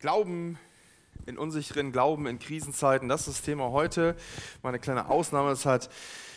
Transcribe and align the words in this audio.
Glauben 0.00 0.58
in 1.26 1.36
unsicheren 1.36 1.92
Glauben 1.92 2.26
in 2.26 2.38
Krisenzeiten, 2.38 3.06
das 3.10 3.28
ist 3.28 3.36
das 3.36 3.42
Thema 3.42 3.70
heute. 3.70 4.16
Mal 4.62 4.70
eine 4.70 4.78
kleine 4.78 5.10
Ausnahme, 5.10 5.50
das 5.50 5.66
hat 5.66 5.90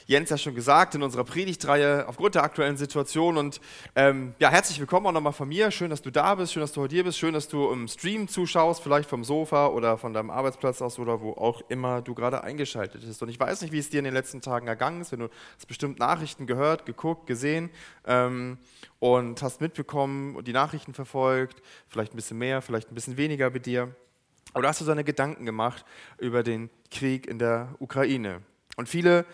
Jens 0.05 0.29
ja 0.29 0.37
schon 0.37 0.53
gesagt 0.53 0.95
in 0.95 1.03
unserer 1.03 1.23
Predigtreihe 1.23 2.07
aufgrund 2.07 2.35
der 2.35 2.43
aktuellen 2.43 2.75
Situation. 2.75 3.37
Und 3.37 3.61
ähm, 3.95 4.35
ja, 4.37 4.49
herzlich 4.49 4.79
willkommen 4.79 5.07
auch 5.07 5.13
nochmal 5.13 5.31
von 5.31 5.47
mir. 5.47 5.71
Schön, 5.71 5.89
dass 5.89 6.01
du 6.01 6.11
da 6.11 6.35
bist, 6.35 6.51
schön, 6.51 6.61
dass 6.61 6.73
du 6.73 6.81
heute 6.81 6.95
hier 6.95 7.05
bist, 7.05 7.17
schön, 7.17 7.33
dass 7.33 7.47
du 7.47 7.71
im 7.71 7.87
Stream 7.87 8.27
zuschaust, 8.27 8.83
vielleicht 8.83 9.09
vom 9.09 9.23
Sofa 9.23 9.67
oder 9.67 9.97
von 9.97 10.13
deinem 10.13 10.29
Arbeitsplatz 10.29 10.81
aus 10.81 10.99
oder 10.99 11.21
wo 11.21 11.31
auch 11.31 11.61
immer 11.69 12.01
du 12.01 12.13
gerade 12.15 12.43
eingeschaltet 12.43 13.05
bist. 13.05 13.23
Und 13.23 13.29
ich 13.29 13.39
weiß 13.39 13.61
nicht, 13.61 13.71
wie 13.71 13.79
es 13.79 13.89
dir 13.89 13.99
in 13.99 14.05
den 14.05 14.13
letzten 14.13 14.41
Tagen 14.41 14.67
ergangen 14.67 15.01
ist, 15.01 15.13
wenn 15.13 15.19
du 15.19 15.29
hast 15.55 15.67
bestimmt 15.67 15.99
Nachrichten 15.99 16.47
gehört, 16.47 16.85
geguckt, 16.85 17.25
gesehen 17.25 17.69
ähm, 18.05 18.57
und 18.99 19.41
hast 19.41 19.61
mitbekommen 19.61 20.35
und 20.35 20.49
die 20.49 20.53
Nachrichten 20.53 20.93
verfolgt, 20.93 21.61
vielleicht 21.87 22.13
ein 22.13 22.17
bisschen 22.17 22.37
mehr, 22.37 22.61
vielleicht 22.61 22.91
ein 22.91 22.95
bisschen 22.95 23.15
weniger 23.15 23.49
bei 23.49 23.59
dir. 23.59 23.95
Aber 24.53 24.67
hast 24.67 24.81
du 24.81 24.85
deine 24.85 25.05
Gedanken 25.05 25.45
gemacht 25.45 25.85
über 26.17 26.43
den 26.43 26.69
Krieg 26.91 27.25
in 27.25 27.39
der 27.39 27.73
Ukraine. 27.79 28.41
Und 28.75 28.89
viele 28.89 29.25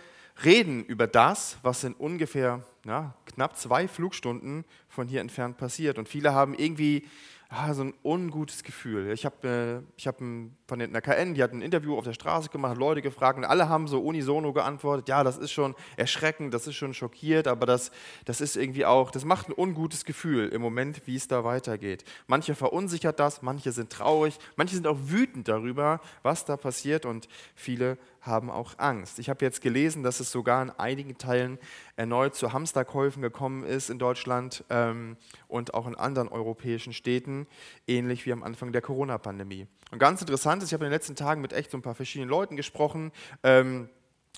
reden 0.43 0.83
über 0.85 1.07
das, 1.07 1.57
was 1.63 1.83
in 1.83 1.93
ungefähr 1.93 2.63
ja, 2.85 3.13
knapp 3.25 3.57
zwei 3.57 3.87
Flugstunden 3.87 4.65
von 4.87 5.07
hier 5.07 5.21
entfernt 5.21 5.57
passiert. 5.57 5.97
Und 5.97 6.07
viele 6.07 6.33
haben 6.33 6.53
irgendwie 6.53 7.05
ah, 7.49 7.73
so 7.73 7.83
ein 7.83 7.93
ungutes 8.03 8.63
Gefühl. 8.63 9.11
Ich 9.11 9.25
habe 9.25 9.83
äh, 9.97 10.05
hab 10.05 10.19
von 10.19 10.79
der 10.79 11.01
KN, 11.01 11.33
die 11.33 11.43
hat 11.43 11.51
ein 11.51 11.61
Interview 11.61 11.97
auf 11.97 12.03
der 12.03 12.13
Straße 12.13 12.49
gemacht, 12.49 12.77
Leute 12.77 13.01
gefragt 13.01 13.37
und 13.37 13.45
alle 13.45 13.67
haben 13.67 13.87
so 13.87 13.99
unisono 14.01 14.53
geantwortet, 14.53 15.09
ja, 15.09 15.23
das 15.23 15.37
ist 15.37 15.51
schon 15.51 15.75
erschreckend, 15.97 16.53
das 16.53 16.67
ist 16.67 16.75
schon 16.75 16.93
schockiert, 16.93 17.47
aber 17.47 17.65
das, 17.65 17.91
das 18.25 18.39
ist 18.39 18.55
irgendwie 18.55 18.85
auch, 18.85 19.09
das 19.11 19.25
macht 19.25 19.49
ein 19.49 19.53
ungutes 19.57 20.05
Gefühl 20.05 20.49
im 20.49 20.61
Moment, 20.61 21.01
wie 21.05 21.15
es 21.15 21.27
da 21.27 21.43
weitergeht. 21.43 22.03
Manche 22.27 22.53
verunsichert 22.53 23.19
das, 23.19 23.41
manche 23.41 23.71
sind 23.71 23.89
traurig, 23.89 24.37
manche 24.55 24.75
sind 24.75 24.85
auch 24.85 24.97
wütend 25.01 25.47
darüber, 25.47 26.01
was 26.21 26.45
da 26.45 26.55
passiert 26.55 27.05
und 27.05 27.27
viele 27.55 27.97
haben 28.21 28.49
auch 28.49 28.73
Angst. 28.77 29.19
Ich 29.19 29.29
habe 29.29 29.43
jetzt 29.45 29.61
gelesen, 29.61 30.03
dass 30.03 30.19
es 30.19 30.31
sogar 30.31 30.61
in 30.61 30.69
einigen 30.71 31.17
Teilen 31.17 31.57
erneut 31.95 32.35
zu 32.35 32.53
Hamsterkäufen 32.53 33.21
gekommen 33.21 33.63
ist 33.63 33.89
in 33.89 33.99
Deutschland 33.99 34.63
ähm, 34.69 35.17
und 35.47 35.73
auch 35.73 35.87
in 35.87 35.95
anderen 35.95 36.27
europäischen 36.29 36.93
Städten, 36.93 37.47
ähnlich 37.87 38.25
wie 38.25 38.33
am 38.33 38.43
Anfang 38.43 38.71
der 38.71 38.81
Corona-Pandemie. 38.81 39.67
Und 39.91 39.99
ganz 39.99 40.21
interessant 40.21 40.61
ist, 40.61 40.69
ich 40.69 40.73
habe 40.73 40.85
in 40.85 40.89
den 40.91 40.95
letzten 40.95 41.15
Tagen 41.15 41.41
mit 41.41 41.53
echt 41.53 41.71
so 41.71 41.77
ein 41.77 41.81
paar 41.81 41.95
verschiedenen 41.95 42.29
Leuten 42.29 42.55
gesprochen. 42.55 43.11
Ähm, 43.43 43.89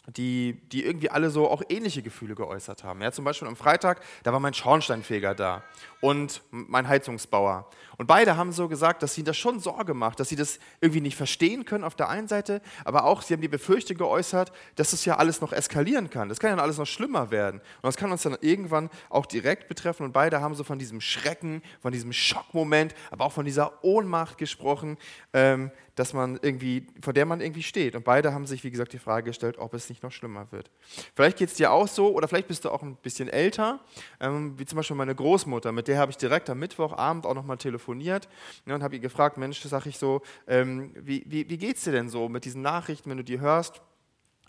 die, 0.07 0.59
die 0.71 0.83
irgendwie 0.83 1.09
alle 1.09 1.29
so 1.29 1.47
auch 1.47 1.61
ähnliche 1.69 2.01
Gefühle 2.01 2.33
geäußert 2.33 2.83
haben. 2.83 3.01
Ja, 3.01 3.11
zum 3.11 3.23
Beispiel 3.23 3.47
am 3.47 3.55
Freitag, 3.55 4.01
da 4.23 4.33
war 4.33 4.39
mein 4.39 4.53
Schornsteinfeger 4.53 5.35
da 5.35 5.63
und 5.99 6.41
mein 6.49 6.87
Heizungsbauer. 6.87 7.69
Und 7.97 8.07
beide 8.07 8.35
haben 8.35 8.51
so 8.51 8.67
gesagt, 8.67 9.03
dass 9.03 9.13
sie 9.13 9.23
das 9.23 9.37
schon 9.37 9.59
Sorge 9.59 9.93
macht, 9.93 10.19
dass 10.19 10.29
sie 10.29 10.35
das 10.35 10.57
irgendwie 10.79 11.01
nicht 11.01 11.15
verstehen 11.15 11.65
können 11.65 11.83
auf 11.83 11.93
der 11.93 12.09
einen 12.09 12.27
Seite, 12.27 12.61
aber 12.83 13.03
auch 13.03 13.21
sie 13.21 13.35
haben 13.35 13.41
die 13.41 13.47
Befürchtung 13.47 13.97
geäußert, 13.97 14.51
dass 14.75 14.91
es 14.91 15.05
ja 15.05 15.17
alles 15.17 15.39
noch 15.39 15.53
eskalieren 15.53 16.09
kann. 16.09 16.29
Das 16.29 16.39
kann 16.39 16.55
ja 16.55 16.61
alles 16.61 16.79
noch 16.79 16.87
schlimmer 16.87 17.29
werden. 17.29 17.59
Und 17.59 17.83
das 17.83 17.95
kann 17.95 18.11
uns 18.11 18.23
dann 18.23 18.35
irgendwann 18.41 18.89
auch 19.09 19.27
direkt 19.27 19.67
betreffen. 19.67 20.03
Und 20.03 20.13
beide 20.13 20.41
haben 20.41 20.55
so 20.55 20.63
von 20.63 20.79
diesem 20.79 20.99
Schrecken, 20.99 21.61
von 21.79 21.91
diesem 21.91 22.11
Schockmoment, 22.11 22.95
aber 23.11 23.25
auch 23.25 23.33
von 23.33 23.45
dieser 23.45 23.83
Ohnmacht 23.83 24.39
gesprochen, 24.39 24.97
ähm, 25.33 25.69
dass 26.01 26.13
man 26.13 26.39
irgendwie, 26.41 26.87
vor 26.99 27.13
der 27.13 27.27
man 27.27 27.41
irgendwie 27.41 27.61
steht. 27.61 27.95
Und 27.95 28.03
beide 28.03 28.33
haben 28.33 28.47
sich, 28.47 28.63
wie 28.63 28.71
gesagt, 28.71 28.91
die 28.91 28.97
Frage 28.97 29.25
gestellt, 29.29 29.59
ob 29.59 29.75
es 29.75 29.87
nicht 29.87 30.01
noch 30.01 30.11
schlimmer 30.11 30.51
wird. 30.51 30.71
Vielleicht 31.13 31.37
geht 31.37 31.49
es 31.49 31.53
dir 31.53 31.71
auch 31.71 31.87
so, 31.87 32.11
oder 32.15 32.27
vielleicht 32.27 32.47
bist 32.47 32.65
du 32.65 32.71
auch 32.71 32.81
ein 32.81 32.95
bisschen 32.95 33.29
älter, 33.29 33.79
ähm, 34.19 34.57
wie 34.57 34.65
zum 34.65 34.77
Beispiel 34.77 34.95
meine 34.95 35.13
Großmutter, 35.13 35.71
mit 35.71 35.87
der 35.87 35.99
habe 35.99 36.09
ich 36.09 36.17
direkt 36.17 36.49
am 36.49 36.57
Mittwochabend 36.57 37.27
auch 37.27 37.35
nochmal 37.35 37.57
telefoniert 37.57 38.27
ja, 38.65 38.73
und 38.73 38.81
habe 38.81 38.95
ihr 38.95 38.99
gefragt, 38.99 39.37
Mensch, 39.37 39.61
sag 39.61 39.85
ich 39.85 39.99
so, 39.99 40.23
ähm, 40.47 40.91
wie, 40.95 41.23
wie, 41.27 41.47
wie 41.47 41.57
geht 41.59 41.77
es 41.77 41.83
dir 41.83 41.91
denn 41.91 42.09
so 42.09 42.29
mit 42.29 42.45
diesen 42.45 42.63
Nachrichten, 42.63 43.07
wenn 43.11 43.17
du 43.17 43.23
die 43.23 43.39
hörst? 43.39 43.79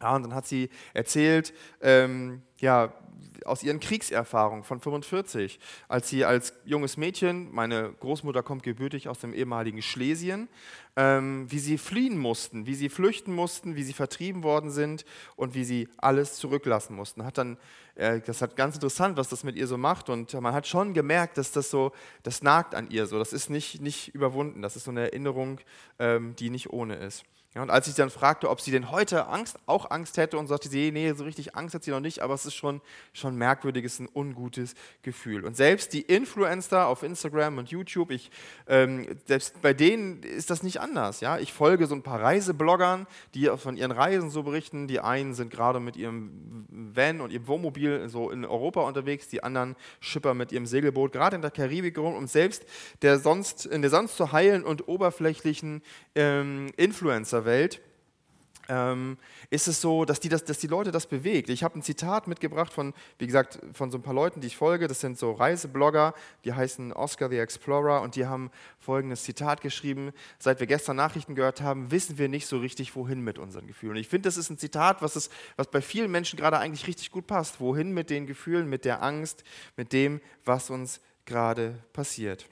Ja, 0.02 0.16
und 0.16 0.24
dann 0.24 0.34
hat 0.34 0.46
sie 0.46 0.68
erzählt, 0.94 1.54
ähm, 1.80 2.42
ja, 2.58 2.92
aus 3.44 3.62
ihren 3.62 3.80
Kriegserfahrungen 3.80 4.64
von 4.64 4.80
45, 4.80 5.58
als 5.88 6.08
sie 6.08 6.24
als 6.24 6.54
junges 6.64 6.96
Mädchen, 6.96 7.52
meine 7.52 7.92
Großmutter 8.00 8.42
kommt 8.42 8.62
gebürtig 8.62 9.08
aus 9.08 9.18
dem 9.20 9.34
ehemaligen 9.34 9.82
Schlesien, 9.82 10.48
ähm, 10.96 11.50
wie 11.50 11.58
sie 11.58 11.78
fliehen 11.78 12.18
mussten, 12.18 12.66
wie 12.66 12.74
sie 12.74 12.88
flüchten 12.88 13.34
mussten, 13.34 13.76
wie 13.76 13.82
sie 13.82 13.92
vertrieben 13.92 14.42
worden 14.42 14.70
sind 14.70 15.04
und 15.36 15.54
wie 15.54 15.64
sie 15.64 15.88
alles 15.96 16.34
zurücklassen 16.34 16.94
mussten. 16.94 17.24
Hat 17.24 17.38
dann, 17.38 17.58
äh, 17.94 18.20
das 18.20 18.42
hat 18.42 18.56
ganz 18.56 18.74
interessant, 18.74 19.16
was 19.16 19.28
das 19.28 19.44
mit 19.44 19.56
ihr 19.56 19.66
so 19.66 19.78
macht 19.78 20.08
und 20.08 20.32
man 20.34 20.52
hat 20.52 20.66
schon 20.66 20.94
gemerkt, 20.94 21.38
dass 21.38 21.52
das 21.52 21.70
so, 21.70 21.92
das 22.22 22.42
nagt 22.42 22.74
an 22.74 22.90
ihr 22.90 23.06
so, 23.06 23.18
das 23.18 23.32
ist 23.32 23.50
nicht, 23.50 23.80
nicht 23.80 24.14
überwunden, 24.14 24.62
das 24.62 24.76
ist 24.76 24.84
so 24.84 24.90
eine 24.90 25.02
Erinnerung, 25.02 25.60
ähm, 25.98 26.36
die 26.36 26.50
nicht 26.50 26.70
ohne 26.70 26.96
ist. 26.96 27.24
Ja, 27.54 27.60
und 27.60 27.70
als 27.70 27.86
ich 27.86 27.94
dann 27.94 28.08
fragte, 28.08 28.48
ob 28.48 28.62
sie 28.62 28.70
denn 28.70 28.90
heute 28.90 29.26
Angst, 29.26 29.58
auch 29.66 29.90
Angst 29.90 30.16
hätte 30.16 30.38
und 30.38 30.46
sagte 30.46 30.70
sie, 30.70 30.90
nee, 30.90 31.12
so 31.12 31.24
richtig 31.24 31.54
Angst 31.54 31.74
hat 31.74 31.84
sie 31.84 31.90
noch 31.90 32.00
nicht, 32.00 32.20
aber 32.20 32.32
es 32.32 32.46
ist 32.46 32.54
schon, 32.54 32.80
schon 33.12 33.36
merkwürdig, 33.36 33.84
es 33.84 33.94
ist 33.94 34.00
ein 34.00 34.08
ungutes 34.14 34.74
Gefühl. 35.02 35.44
Und 35.44 35.54
selbst 35.54 35.92
die 35.92 36.00
Influencer 36.00 36.86
auf 36.86 37.02
Instagram 37.02 37.58
und 37.58 37.68
YouTube, 37.68 38.10
ich, 38.10 38.30
ähm, 38.66 39.06
selbst 39.26 39.60
bei 39.60 39.74
denen 39.74 40.22
ist 40.22 40.48
das 40.48 40.62
nicht 40.62 40.80
anders. 40.80 41.20
Ja? 41.20 41.38
Ich 41.38 41.52
folge 41.52 41.86
so 41.86 41.94
ein 41.94 42.02
paar 42.02 42.22
Reisebloggern, 42.22 43.06
die 43.34 43.50
von 43.58 43.76
ihren 43.76 43.92
Reisen 43.92 44.30
so 44.30 44.44
berichten. 44.44 44.88
Die 44.88 45.00
einen 45.00 45.34
sind 45.34 45.50
gerade 45.50 45.78
mit 45.78 45.96
ihrem 45.96 46.66
Van 46.70 47.20
und 47.20 47.32
ihrem 47.32 47.48
Wohnmobil 47.48 48.08
so 48.08 48.30
in 48.30 48.46
Europa 48.46 48.80
unterwegs, 48.80 49.28
die 49.28 49.42
anderen 49.42 49.76
schippern 50.00 50.38
mit 50.38 50.52
ihrem 50.52 50.64
Segelboot 50.64 51.12
gerade 51.12 51.36
in 51.36 51.42
der 51.42 51.50
Karibik 51.50 51.98
rum. 51.98 52.14
Und 52.14 52.30
selbst 52.30 52.64
der 53.02 53.18
sonst, 53.18 53.66
in 53.66 53.82
der 53.82 53.90
sonst 53.90 54.16
so 54.16 54.32
heilen 54.32 54.64
und 54.64 54.88
oberflächlichen 54.88 55.82
ähm, 56.14 56.72
Influencer 56.78 57.41
Welt 57.44 57.80
ähm, 58.68 59.18
ist 59.50 59.68
es 59.68 59.80
so, 59.80 60.04
dass 60.04 60.20
die, 60.20 60.28
das, 60.28 60.44
dass 60.44 60.58
die 60.58 60.66
Leute 60.66 60.92
das 60.92 61.06
bewegt. 61.06 61.50
Ich 61.50 61.62
habe 61.62 61.78
ein 61.78 61.82
Zitat 61.82 62.28
mitgebracht 62.28 62.72
von, 62.72 62.94
wie 63.18 63.26
gesagt, 63.26 63.58
von 63.72 63.90
so 63.90 63.98
ein 63.98 64.02
paar 64.02 64.14
Leuten, 64.14 64.40
die 64.40 64.46
ich 64.46 64.56
folge. 64.56 64.88
Das 64.88 65.00
sind 65.00 65.18
so 65.18 65.32
Reiseblogger, 65.32 66.14
die 66.44 66.52
heißen 66.52 66.92
Oscar 66.92 67.28
the 67.28 67.38
Explorer 67.38 68.02
und 68.02 68.16
die 68.16 68.26
haben 68.26 68.50
folgendes 68.78 69.24
Zitat 69.24 69.60
geschrieben. 69.60 70.12
Seit 70.38 70.60
wir 70.60 70.66
gestern 70.66 70.96
Nachrichten 70.96 71.34
gehört 71.34 71.60
haben, 71.60 71.90
wissen 71.90 72.18
wir 72.18 72.28
nicht 72.28 72.46
so 72.46 72.58
richtig, 72.58 72.94
wohin 72.94 73.20
mit 73.20 73.38
unseren 73.38 73.66
Gefühlen. 73.66 73.92
Und 73.92 74.00
ich 74.00 74.08
finde, 74.08 74.28
das 74.28 74.36
ist 74.36 74.50
ein 74.50 74.58
Zitat, 74.58 75.02
was, 75.02 75.16
ist, 75.16 75.32
was 75.56 75.70
bei 75.70 75.82
vielen 75.82 76.10
Menschen 76.10 76.38
gerade 76.38 76.58
eigentlich 76.58 76.86
richtig 76.86 77.10
gut 77.10 77.26
passt. 77.26 77.60
Wohin 77.60 77.92
mit 77.92 78.10
den 78.10 78.26
Gefühlen, 78.26 78.68
mit 78.68 78.84
der 78.84 79.02
Angst, 79.02 79.44
mit 79.76 79.92
dem, 79.92 80.20
was 80.44 80.70
uns 80.70 81.00
gerade 81.24 81.78
passiert. 81.92 82.46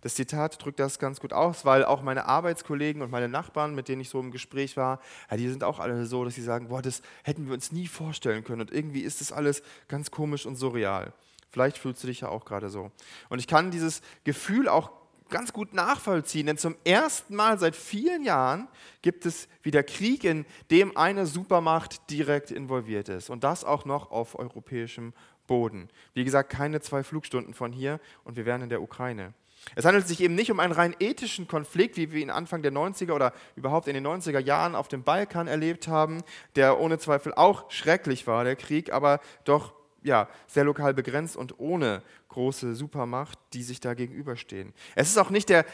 Das 0.00 0.14
Zitat 0.14 0.64
drückt 0.64 0.78
das 0.78 0.98
ganz 0.98 1.20
gut 1.20 1.32
aus, 1.32 1.64
weil 1.64 1.84
auch 1.84 2.02
meine 2.02 2.26
Arbeitskollegen 2.26 3.02
und 3.02 3.10
meine 3.10 3.28
Nachbarn, 3.28 3.74
mit 3.74 3.88
denen 3.88 4.00
ich 4.00 4.08
so 4.08 4.20
im 4.20 4.30
Gespräch 4.30 4.76
war, 4.76 5.00
ja, 5.30 5.36
die 5.36 5.48
sind 5.48 5.64
auch 5.64 5.80
alle 5.80 6.06
so, 6.06 6.24
dass 6.24 6.34
sie 6.34 6.42
sagen, 6.42 6.68
boah, 6.68 6.82
das 6.82 7.02
hätten 7.24 7.46
wir 7.46 7.54
uns 7.54 7.72
nie 7.72 7.88
vorstellen 7.88 8.44
können 8.44 8.60
und 8.60 8.70
irgendwie 8.70 9.00
ist 9.00 9.20
das 9.20 9.32
alles 9.32 9.62
ganz 9.88 10.10
komisch 10.10 10.46
und 10.46 10.56
surreal. 10.56 11.12
Vielleicht 11.50 11.78
fühlst 11.78 12.02
du 12.02 12.06
dich 12.06 12.20
ja 12.20 12.28
auch 12.28 12.44
gerade 12.44 12.68
so. 12.68 12.92
Und 13.28 13.38
ich 13.38 13.46
kann 13.46 13.70
dieses 13.70 14.02
Gefühl 14.22 14.68
auch 14.68 14.92
ganz 15.28 15.52
gut 15.52 15.74
nachvollziehen, 15.74 16.46
denn 16.46 16.58
zum 16.58 16.76
ersten 16.84 17.34
Mal 17.34 17.58
seit 17.58 17.76
vielen 17.76 18.22
Jahren 18.22 18.68
gibt 19.02 19.26
es 19.26 19.48
wieder 19.62 19.82
Krieg, 19.82 20.24
in 20.24 20.46
dem 20.70 20.96
eine 20.96 21.26
Supermacht 21.26 22.10
direkt 22.10 22.50
involviert 22.50 23.08
ist 23.08 23.30
und 23.30 23.44
das 23.44 23.64
auch 23.64 23.84
noch 23.84 24.10
auf 24.10 24.38
europäischem 24.38 25.12
Boden. 25.46 25.88
Wie 26.14 26.24
gesagt, 26.24 26.50
keine 26.50 26.80
zwei 26.80 27.02
Flugstunden 27.02 27.54
von 27.54 27.72
hier 27.72 28.00
und 28.24 28.36
wir 28.36 28.46
wären 28.46 28.62
in 28.62 28.68
der 28.68 28.82
Ukraine. 28.82 29.34
Es 29.74 29.84
handelt 29.84 30.06
sich 30.06 30.20
eben 30.20 30.34
nicht 30.34 30.50
um 30.50 30.60
einen 30.60 30.72
rein 30.72 30.94
ethischen 30.98 31.48
Konflikt, 31.48 31.96
wie 31.96 32.12
wir 32.12 32.20
ihn 32.20 32.30
Anfang 32.30 32.62
der 32.62 32.72
90er 32.72 33.12
oder 33.12 33.32
überhaupt 33.56 33.88
in 33.88 33.94
den 33.94 34.06
90er 34.06 34.40
Jahren 34.40 34.74
auf 34.74 34.88
dem 34.88 35.02
Balkan 35.02 35.46
erlebt 35.46 35.88
haben, 35.88 36.22
der 36.56 36.80
ohne 36.80 36.98
Zweifel 36.98 37.34
auch 37.34 37.70
schrecklich 37.70 38.26
war, 38.26 38.44
der 38.44 38.56
Krieg, 38.56 38.92
aber 38.92 39.20
doch 39.44 39.74
ja, 40.02 40.28
sehr 40.46 40.64
lokal 40.64 40.94
begrenzt 40.94 41.36
und 41.36 41.58
ohne 41.58 42.02
große 42.28 42.74
Supermacht, 42.74 43.38
die 43.52 43.62
sich 43.62 43.80
da 43.80 43.94
gegenüberstehen. 43.94 44.72
Es 44.94 45.08
ist 45.08 45.18
auch 45.18 45.30
nicht 45.30 45.48
der 45.48 45.64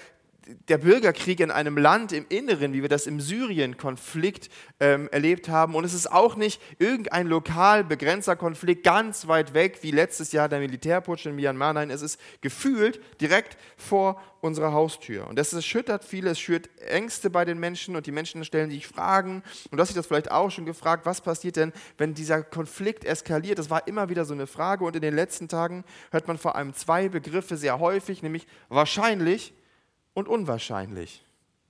der 0.68 0.78
Bürgerkrieg 0.78 1.40
in 1.40 1.50
einem 1.50 1.78
Land 1.78 2.12
im 2.12 2.26
Inneren, 2.28 2.72
wie 2.72 2.82
wir 2.82 2.88
das 2.88 3.06
im 3.06 3.20
Syrien-Konflikt 3.20 4.50
ähm, 4.80 5.08
erlebt 5.10 5.48
haben. 5.48 5.74
Und 5.74 5.84
es 5.84 5.94
ist 5.94 6.10
auch 6.10 6.36
nicht 6.36 6.60
irgendein 6.78 7.26
lokal 7.26 7.84
begrenzter 7.84 8.36
Konflikt 8.36 8.84
ganz 8.84 9.26
weit 9.26 9.54
weg, 9.54 9.78
wie 9.82 9.90
letztes 9.90 10.32
Jahr 10.32 10.48
der 10.48 10.60
Militärputsch 10.60 11.26
in 11.26 11.36
Myanmar. 11.36 11.72
Nein, 11.72 11.90
es 11.90 12.02
ist 12.02 12.20
gefühlt 12.40 13.00
direkt 13.20 13.56
vor 13.76 14.20
unserer 14.40 14.72
Haustür. 14.72 15.26
Und 15.26 15.38
das 15.38 15.52
erschüttert 15.52 16.04
viele, 16.04 16.30
es 16.30 16.38
schürt 16.38 16.68
Ängste 16.80 17.30
bei 17.30 17.46
den 17.46 17.58
Menschen 17.58 17.96
und 17.96 18.06
die 18.06 18.12
Menschen 18.12 18.44
stellen 18.44 18.70
sich 18.70 18.86
Fragen. 18.86 19.42
Und 19.70 19.78
du 19.78 19.80
hast 19.80 19.88
dich 19.88 19.96
das 19.96 20.06
vielleicht 20.06 20.30
auch 20.30 20.50
schon 20.50 20.66
gefragt, 20.66 21.06
was 21.06 21.22
passiert 21.22 21.56
denn, 21.56 21.72
wenn 21.96 22.12
dieser 22.12 22.42
Konflikt 22.42 23.04
eskaliert? 23.04 23.58
Das 23.58 23.70
war 23.70 23.88
immer 23.88 24.10
wieder 24.10 24.26
so 24.26 24.34
eine 24.34 24.46
Frage. 24.46 24.84
Und 24.84 24.94
in 24.96 25.02
den 25.02 25.14
letzten 25.14 25.48
Tagen 25.48 25.84
hört 26.10 26.28
man 26.28 26.36
vor 26.36 26.56
allem 26.56 26.74
zwei 26.74 27.08
Begriffe 27.08 27.56
sehr 27.56 27.78
häufig, 27.78 28.22
nämlich 28.22 28.46
wahrscheinlich 28.68 29.54
und 30.14 30.28
unwahrscheinlich. 30.28 31.24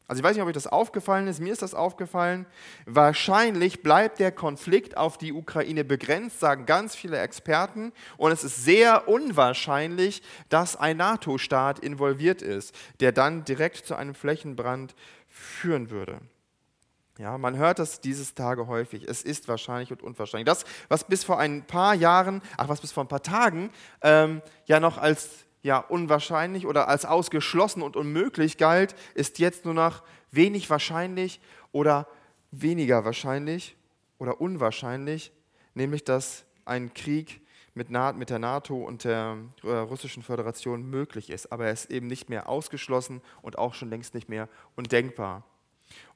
Also 0.06 0.20
ich 0.20 0.25
weiß 0.25 0.35
nicht, 0.35 0.43
ob 0.43 0.49
euch 0.49 0.55
das 0.55 0.67
aufgefallen 0.67 1.29
ist, 1.29 1.41
mir 1.41 1.52
ist 1.52 1.62
das 1.62 1.75
aufgefallen. 1.75 2.44
Wahrscheinlich 2.85 3.82
bleibt 3.82 4.20
der 4.20 4.32
Konflikt 4.32 4.99
auf 4.99 5.17
die 5.17 5.32
Ukraine 5.32 5.82
begrenzt, 5.82 6.41
sagen 6.41 6.67
ganz 6.67 6.94
viele 6.94 7.19
Experten. 7.19 7.91
Und 8.19 8.31
es 8.31 8.44
ist 8.44 8.64
sehr 8.64 9.08
unwahrscheinlich, 9.08 10.23
dass 10.50 10.76
ein 10.76 10.99
NATO-Staat 10.99 11.79
involviert 11.79 12.43
ist, 12.43 12.75
der 13.00 13.12
dann 13.12 13.44
direkt 13.44 13.87
zu 13.87 13.94
einem 13.94 14.14
Flächenbrand 14.14 14.94
führen 15.26 15.88
würde. 15.88 16.20
Ja, 17.17 17.38
man 17.38 17.56
hört 17.56 17.79
das 17.79 18.00
dieses 18.00 18.35
Tage 18.35 18.67
häufig. 18.67 19.05
Es 19.08 19.23
ist 19.23 19.49
wahrscheinlich 19.49 19.90
und 19.90 20.02
unwahrscheinlich. 20.02 20.47
Das, 20.47 20.64
was 20.88 21.05
bis 21.05 21.25
vor 21.25 21.38
ein 21.38 21.64
paar 21.64 21.94
Jahren, 21.94 22.43
ach, 22.56 22.69
was 22.69 22.81
bis 22.81 22.93
vor 22.93 23.05
ein 23.05 23.08
paar 23.08 23.23
Tagen 23.23 23.70
ähm, 24.02 24.43
ja 24.67 24.81
noch 24.81 24.99
als 24.99 25.44
ja, 25.64 25.78
unwahrscheinlich 25.78 26.66
oder 26.66 26.88
als 26.88 27.06
ausgeschlossen 27.06 27.82
und 27.82 27.96
unmöglich 27.96 28.58
galt, 28.58 28.94
ist 29.14 29.38
jetzt 29.38 29.64
nur 29.64 29.72
noch 29.72 30.02
wenig 30.31 30.69
wahrscheinlich 30.69 31.40
oder 31.72 32.06
weniger 32.50 33.06
wahrscheinlich 33.06 33.75
oder 34.19 34.43
unwahrscheinlich, 34.43 35.32
nämlich 35.72 36.05
dass 36.05 36.44
ein 36.66 36.93
Krieg 36.93 37.40
mit, 37.72 37.88
mit 37.88 38.28
der 38.28 38.38
NATO 38.38 38.76
und 38.76 39.05
der 39.05 39.38
äh, 39.62 39.69
Russischen 39.69 40.22
Föderation 40.22 40.88
möglich 40.88 41.31
ist. 41.31 41.50
Aber 41.50 41.64
er 41.64 41.72
ist 41.72 41.90
eben 41.90 42.08
nicht 42.08 42.28
mehr 42.28 42.46
ausgeschlossen 42.46 43.22
und 43.40 43.56
auch 43.56 43.72
schon 43.72 43.88
längst 43.88 44.14
nicht 44.14 44.28
mehr 44.28 44.50
undenkbar. 44.76 45.44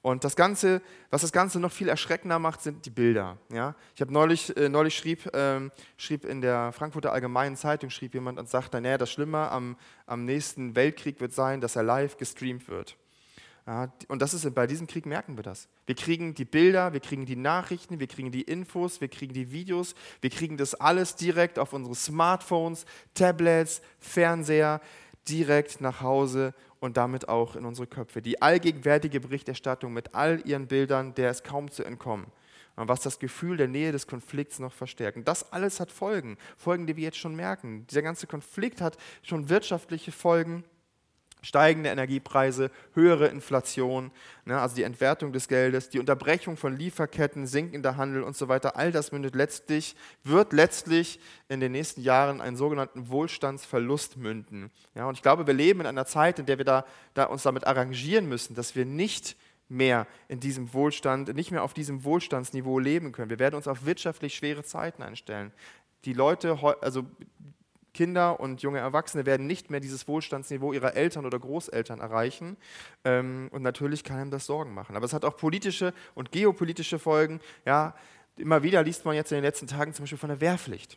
Und 0.01 0.25
das 0.25 0.37
Ganze, 0.37 0.81
was 1.11 1.23
das 1.23 1.33
Ganze 1.33 1.61
noch 1.61 1.73
viel 1.73 1.89
erschreckender 1.89 2.39
macht, 2.39 2.63
sind 2.63 2.87
die 2.87 2.91
Bilder. 2.91 3.39
Ja? 3.53 3.75
Ich 3.95 4.01
habe 4.01 4.13
neulich, 4.13 4.57
äh, 4.57 4.69
neulich 4.69 4.97
schrieb, 4.97 5.29
ähm, 5.35 5.71
schrieb 5.97 6.25
in 6.25 6.41
der 6.41 6.73
Frankfurter 6.73 7.13
Allgemeinen 7.13 7.57
Zeitung, 7.57 7.91
schrieb 7.91 8.15
jemand 8.15 8.39
und 8.39 8.49
sagte, 8.49 8.81
naja, 8.81 8.99
das 8.99 9.11
Schlimme 9.11 9.51
am, 9.51 9.77
am 10.07 10.25
nächsten 10.25 10.77
Weltkrieg 10.77 11.21
wird 11.21 11.33
sein, 11.33 11.61
dass 11.61 11.77
er 11.77 11.83
live 11.83 12.17
gestreamt 12.17 12.69
wird. 12.69 12.97
Ja, 13.69 13.93
und 14.09 14.23
das 14.23 14.33
ist, 14.33 14.55
bei 14.55 14.67
diesem 14.67 14.87
Krieg 14.87 15.05
merken 15.05 15.37
wir 15.37 15.43
das. 15.43 15.69
Wir 15.85 15.95
kriegen 15.95 16.33
die 16.33 16.47
Bilder, 16.47 16.95
wir 16.95 17.01
kriegen 17.01 17.27
die 17.27 17.37
Nachrichten, 17.37 18.01
wir 18.01 18.07
kriegen 18.07 18.33
die 18.33 18.41
Infos, 18.41 19.03
wir 19.03 19.09
kriegen 19.09 19.35
die 19.35 19.53
Videos, 19.53 19.95
wir 20.23 20.31
kriegen 20.31 20.57
das 20.57 20.75
alles 20.75 21.17
direkt 21.17 21.59
auf 21.59 21.75
unsere 21.75 21.95
Smartphones, 21.95 22.87
Tablets, 23.13 23.83
Fernseher, 23.99 24.81
direkt 25.29 25.83
nach 25.83 26.01
Hause 26.01 26.55
und 26.81 26.97
damit 26.97 27.29
auch 27.29 27.57
in 27.57 27.65
unsere 27.65 27.87
Köpfe. 27.87 28.23
Die 28.23 28.41
allgegenwärtige 28.43 29.21
Berichterstattung 29.21 29.93
mit 29.93 30.15
all 30.15 30.41
ihren 30.47 30.67
Bildern, 30.67 31.15
der 31.15 31.31
ist 31.31 31.45
kaum 31.45 31.71
zu 31.71 31.85
entkommen. 31.85 32.27
Und 32.77 32.89
was 32.89 33.01
das 33.01 33.19
Gefühl 33.19 33.57
der 33.57 33.67
Nähe 33.67 33.91
des 33.91 34.07
Konflikts 34.07 34.61
noch 34.61 34.73
verstärkt. 34.73 35.19
das 35.27 35.53
alles 35.53 35.81
hat 35.81 35.91
Folgen, 35.91 36.39
Folgen, 36.57 36.87
die 36.87 36.97
wir 36.97 37.05
jetzt 37.05 37.19
schon 37.19 37.35
merken. 37.35 37.87
Dieser 37.89 38.03
ganze 38.03 38.29
Konflikt 38.29 38.81
hat 38.81 38.97
schon 39.23 39.49
wirtschaftliche 39.49 40.13
Folgen 40.13 40.63
steigende 41.43 41.91
Energiepreise, 41.91 42.71
höhere 42.95 43.29
Inflation, 43.29 44.11
ne, 44.45 44.61
also 44.61 44.77
die 44.77 44.83
Entwertung 44.83 45.33
des 45.33 45.49
Geldes, 45.49 45.91
die 45.91 45.99
Unterbrechung 45.99 46.57
von 46.57 46.77
Lieferketten, 46.77 47.47
sinkender 47.47 47.97
Handel 47.97 48.23
und 48.23 48.37
so 48.37 48.49
weiter, 48.49 48.77
all 48.77 48.93
das 48.93 49.13
mündet 49.13 49.35
letztlich, 49.35 49.97
wird 50.25 50.53
letztlich 50.53 51.21
in 51.49 51.61
den 51.61 51.73
nächsten 51.73 52.01
Jahren 52.01 52.41
einen 52.41 52.57
sogenannten 52.57 53.09
Wohlstandsverlust 53.09 54.17
münden. 54.17 54.71
Ja, 54.95 55.07
und 55.07 55.15
ich 55.15 55.23
glaube, 55.23 55.47
wir 55.47 55.55
leben 55.55 55.81
in 55.81 55.87
einer 55.87 56.07
Zeit, 56.07 56.39
in 56.39 56.47
der 56.47 56.59
wir 56.59 56.65
da, 56.65 56.85
da 57.15 57.25
uns 57.25 57.43
damit 57.43 57.67
arrangieren 57.67 58.29
müssen, 58.29 58.55
dass 58.55 58.75
wir 58.75 58.85
nicht 58.85 59.37
mehr 59.69 60.07
in 60.29 60.41
diesem 60.41 60.73
Wohlstand, 60.73 61.35
nicht 61.35 61.51
mehr 61.51 61.63
auf 61.63 61.75
diesem 61.75 62.05
Wohlstandsniveau 62.05 62.79
leben 62.79 63.13
können. 63.13 63.31
Wir 63.31 63.39
werden 63.39 63.55
uns 63.55 63.69
auf 63.69 63.85
wirtschaftlich 63.85 64.35
schwere 64.35 64.65
Zeiten 64.65 65.03
einstellen. 65.03 65.53
Die 66.05 66.15
Leute, 66.15 66.59
also 66.81 67.05
Kinder 67.99 68.39
und 68.39 68.63
junge 68.63 68.79
Erwachsene 68.79 69.27
werden 69.27 69.49
nicht 69.49 69.71
mehr 69.71 69.81
dieses 69.81 70.07
Wohlstandsniveau 70.07 70.73
ihrer 70.73 70.95
Eltern 70.95 71.27
oder 71.27 71.37
Großeltern 71.37 71.99
erreichen. 71.99 72.57
Ähm, 73.05 73.49
und 73.51 73.63
natürlich 73.63 74.05
kann 74.05 74.23
ihm 74.23 74.31
das 74.31 74.47
Sorgen 74.47 74.73
machen. 74.73 74.95
Aber 74.95 75.05
es 75.05 75.13
hat 75.13 75.25
auch 75.25 75.37
politische 75.37 75.93
und 76.15 76.31
geopolitische 76.31 77.01
Folgen. 77.01 77.41
Ja, 77.67 77.97
immer 78.37 78.63
wieder 78.63 78.85
liest 78.85 79.05
man 79.05 79.17
jetzt 79.17 79.33
in 79.33 79.39
den 79.39 79.43
letzten 79.43 79.67
Tagen 79.67 79.95
zum 79.95 80.05
Beispiel 80.05 80.17
von 80.17 80.29
der 80.29 80.41
Wehrpflicht. 80.41 80.97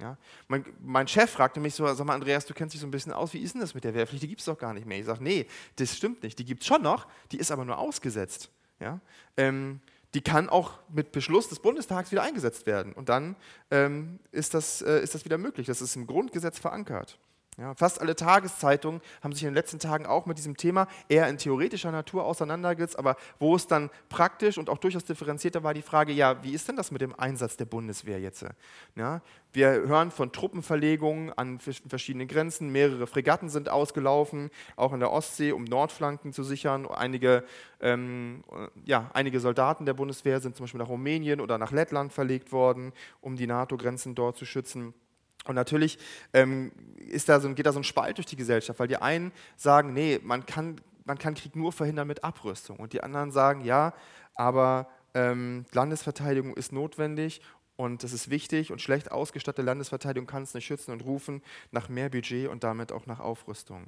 Ja, 0.00 0.16
mein, 0.48 0.64
mein, 0.80 1.06
Chef 1.06 1.30
fragte 1.30 1.60
mich 1.60 1.76
so, 1.76 1.86
sag 1.94 2.04
mal, 2.04 2.14
Andreas, 2.14 2.46
du 2.46 2.54
kennst 2.54 2.74
dich 2.74 2.80
so 2.80 2.86
ein 2.88 2.90
bisschen 2.90 3.12
aus, 3.12 3.32
wie 3.32 3.38
ist 3.38 3.54
denn 3.54 3.60
das 3.60 3.74
mit 3.74 3.84
der 3.84 3.94
Wehrpflicht? 3.94 4.24
Die 4.24 4.28
gibt 4.28 4.40
es 4.40 4.46
doch 4.46 4.58
gar 4.58 4.74
nicht 4.74 4.86
mehr. 4.86 4.98
Ich 4.98 5.06
sage, 5.06 5.22
nee, 5.22 5.46
das 5.76 5.96
stimmt 5.96 6.24
nicht. 6.24 6.36
Die 6.36 6.44
gibt 6.44 6.62
es 6.62 6.66
schon 6.66 6.82
noch, 6.82 7.06
die 7.30 7.38
ist 7.38 7.52
aber 7.52 7.64
nur 7.64 7.78
ausgesetzt. 7.78 8.50
Ja? 8.80 8.98
Ähm, 9.36 9.80
die 10.14 10.20
kann 10.22 10.48
auch 10.48 10.78
mit 10.88 11.12
Beschluss 11.12 11.48
des 11.48 11.60
Bundestags 11.60 12.10
wieder 12.10 12.22
eingesetzt 12.22 12.66
werden. 12.66 12.92
Und 12.92 13.08
dann 13.08 13.36
ähm, 13.70 14.18
ist, 14.32 14.54
das, 14.54 14.82
äh, 14.82 15.00
ist 15.02 15.14
das 15.14 15.24
wieder 15.24 15.38
möglich. 15.38 15.66
Das 15.66 15.80
ist 15.80 15.94
im 15.96 16.06
Grundgesetz 16.06 16.58
verankert. 16.58 17.18
Ja, 17.60 17.74
fast 17.74 18.00
alle 18.00 18.16
Tageszeitungen 18.16 19.02
haben 19.22 19.34
sich 19.34 19.42
in 19.42 19.50
den 19.50 19.54
letzten 19.54 19.78
Tagen 19.78 20.06
auch 20.06 20.24
mit 20.24 20.38
diesem 20.38 20.56
Thema 20.56 20.88
eher 21.10 21.28
in 21.28 21.36
theoretischer 21.36 21.92
Natur 21.92 22.24
auseinandergesetzt, 22.24 22.98
aber 22.98 23.16
wo 23.38 23.54
es 23.54 23.66
dann 23.66 23.90
praktisch 24.08 24.56
und 24.56 24.70
auch 24.70 24.78
durchaus 24.78 25.04
differenzierter 25.04 25.62
war 25.62 25.74
die 25.74 25.82
Frage, 25.82 26.10
ja, 26.10 26.42
wie 26.42 26.54
ist 26.54 26.68
denn 26.68 26.76
das 26.76 26.90
mit 26.90 27.02
dem 27.02 27.14
Einsatz 27.20 27.58
der 27.58 27.66
Bundeswehr 27.66 28.18
jetzt? 28.18 28.46
Ja, 28.96 29.20
wir 29.52 29.68
hören 29.68 30.10
von 30.10 30.32
Truppenverlegungen 30.32 31.34
an 31.34 31.58
verschiedenen 31.58 32.28
Grenzen, 32.28 32.70
mehrere 32.70 33.06
Fregatten 33.06 33.50
sind 33.50 33.68
ausgelaufen, 33.68 34.48
auch 34.76 34.94
in 34.94 35.00
der 35.00 35.12
Ostsee, 35.12 35.52
um 35.52 35.64
Nordflanken 35.64 36.32
zu 36.32 36.44
sichern. 36.44 36.86
Einige, 36.86 37.44
ähm, 37.82 38.42
ja, 38.86 39.10
einige 39.12 39.38
Soldaten 39.38 39.84
der 39.84 39.92
Bundeswehr 39.92 40.40
sind 40.40 40.56
zum 40.56 40.64
Beispiel 40.64 40.80
nach 40.80 40.88
Rumänien 40.88 41.42
oder 41.42 41.58
nach 41.58 41.72
Lettland 41.72 42.14
verlegt 42.14 42.52
worden, 42.52 42.94
um 43.20 43.36
die 43.36 43.46
NATO-Grenzen 43.46 44.14
dort 44.14 44.38
zu 44.38 44.46
schützen. 44.46 44.94
Und 45.46 45.54
natürlich 45.54 45.98
ähm, 46.32 46.72
ist 46.96 47.28
da 47.28 47.40
so, 47.40 47.52
geht 47.54 47.66
da 47.66 47.72
so 47.72 47.80
ein 47.80 47.84
Spalt 47.84 48.18
durch 48.18 48.26
die 48.26 48.36
Gesellschaft, 48.36 48.78
weil 48.78 48.88
die 48.88 48.96
einen 48.96 49.32
sagen, 49.56 49.92
nee, 49.92 50.20
man 50.22 50.46
kann, 50.46 50.80
man 51.04 51.18
kann 51.18 51.34
Krieg 51.34 51.56
nur 51.56 51.72
verhindern 51.72 52.06
mit 52.06 52.24
Abrüstung. 52.24 52.78
Und 52.78 52.92
die 52.92 53.02
anderen 53.02 53.32
sagen, 53.32 53.64
ja, 53.64 53.94
aber 54.34 54.88
ähm, 55.14 55.64
Landesverteidigung 55.72 56.54
ist 56.54 56.72
notwendig 56.72 57.40
und 57.76 58.04
das 58.04 58.12
ist 58.12 58.30
wichtig 58.30 58.72
und 58.72 58.80
schlecht 58.80 59.10
ausgestattete 59.10 59.62
Landesverteidigung 59.62 60.26
kann 60.26 60.42
es 60.42 60.54
nicht 60.54 60.66
schützen 60.66 60.92
und 60.92 61.04
rufen 61.04 61.42
nach 61.70 61.88
mehr 61.88 62.10
Budget 62.10 62.48
und 62.48 62.62
damit 62.62 62.92
auch 62.92 63.06
nach 63.06 63.20
Aufrüstung. 63.20 63.86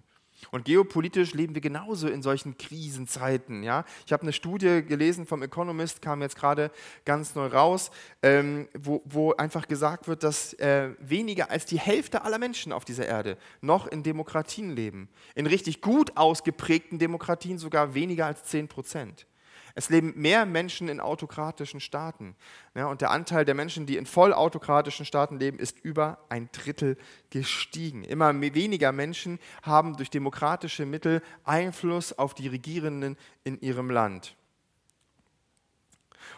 Und 0.50 0.64
geopolitisch 0.64 1.34
leben 1.34 1.54
wir 1.54 1.62
genauso 1.62 2.08
in 2.08 2.22
solchen 2.22 2.58
Krisenzeiten. 2.58 3.62
Ja? 3.62 3.84
Ich 4.06 4.12
habe 4.12 4.22
eine 4.22 4.32
Studie 4.32 4.82
gelesen 4.82 5.26
vom 5.26 5.42
Economist, 5.42 6.02
kam 6.02 6.22
jetzt 6.22 6.36
gerade 6.36 6.70
ganz 7.04 7.34
neu 7.34 7.46
raus, 7.46 7.90
ähm, 8.22 8.68
wo, 8.78 9.02
wo, 9.04 9.32
einfach 9.32 9.68
gesagt 9.68 10.08
wird, 10.08 10.22
dass 10.22 10.54
äh, 10.54 10.90
weniger 10.98 11.50
als 11.50 11.64
die 11.64 11.78
Hälfte 11.78 12.22
aller 12.22 12.38
Menschen 12.38 12.72
auf 12.72 12.84
dieser 12.84 13.06
Erde 13.06 13.38
noch 13.60 13.86
in 13.86 14.02
Demokratien 14.02 14.70
leben. 14.70 15.08
In 15.34 15.46
richtig 15.46 15.80
gut 15.80 16.16
ausgeprägten 16.16 16.98
Demokratien 16.98 17.58
sogar 17.58 17.94
weniger 17.94 18.26
als 18.26 18.44
10 18.44 18.68
Prozent. 18.68 19.26
Es 19.74 19.88
leben 19.88 20.12
mehr 20.16 20.46
Menschen 20.46 20.88
in 20.88 21.00
autokratischen 21.00 21.80
Staaten. 21.80 22.36
Ja, 22.74 22.86
und 22.86 23.00
der 23.00 23.10
Anteil 23.10 23.44
der 23.44 23.54
Menschen, 23.54 23.86
die 23.86 23.96
in 23.96 24.06
vollautokratischen 24.06 25.06
Staaten 25.06 25.38
leben, 25.38 25.58
ist 25.58 25.78
über 25.80 26.18
ein 26.28 26.48
Drittel 26.52 26.96
gestiegen. 27.30 28.04
Immer 28.04 28.38
weniger 28.40 28.92
Menschen 28.92 29.38
haben 29.62 29.96
durch 29.96 30.10
demokratische 30.10 30.86
Mittel 30.86 31.22
Einfluss 31.44 32.18
auf 32.18 32.34
die 32.34 32.48
Regierenden 32.48 33.16
in 33.44 33.60
ihrem 33.60 33.90
Land. 33.90 34.36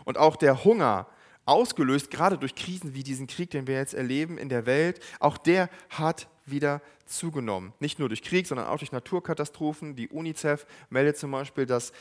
Und 0.05 0.19
auch 0.19 0.37
der 0.37 0.65
Hunger, 0.65 1.07
ausgelöst 1.47 2.11
gerade 2.11 2.39
durch 2.39 2.55
Krisen 2.55 2.95
wie 2.95 3.03
diesen 3.03 3.27
Krieg, 3.27 3.51
den 3.51 3.67
wir 3.67 3.75
jetzt 3.77 3.95
erleben 3.95 4.39
in 4.39 4.49
der 4.49 4.67
Welt, 4.67 5.01
auch 5.21 5.37
der 5.37 5.69
hat 5.91 6.29
wieder 6.47 6.81
zugenommen. 7.07 7.73
Nicht 7.81 7.99
nur 7.99 8.09
durch 8.09 8.23
Krieg, 8.23 8.47
sondern 8.47 8.67
auch 8.67 8.79
durch 8.79 8.93
Naturkatastrophen. 8.93 9.97
Die 9.97 10.09
UNICEF 10.09 10.67
meldet 10.91 11.17
zum 11.19 11.31
Beispiel, 11.31 11.67
dass 11.67 11.93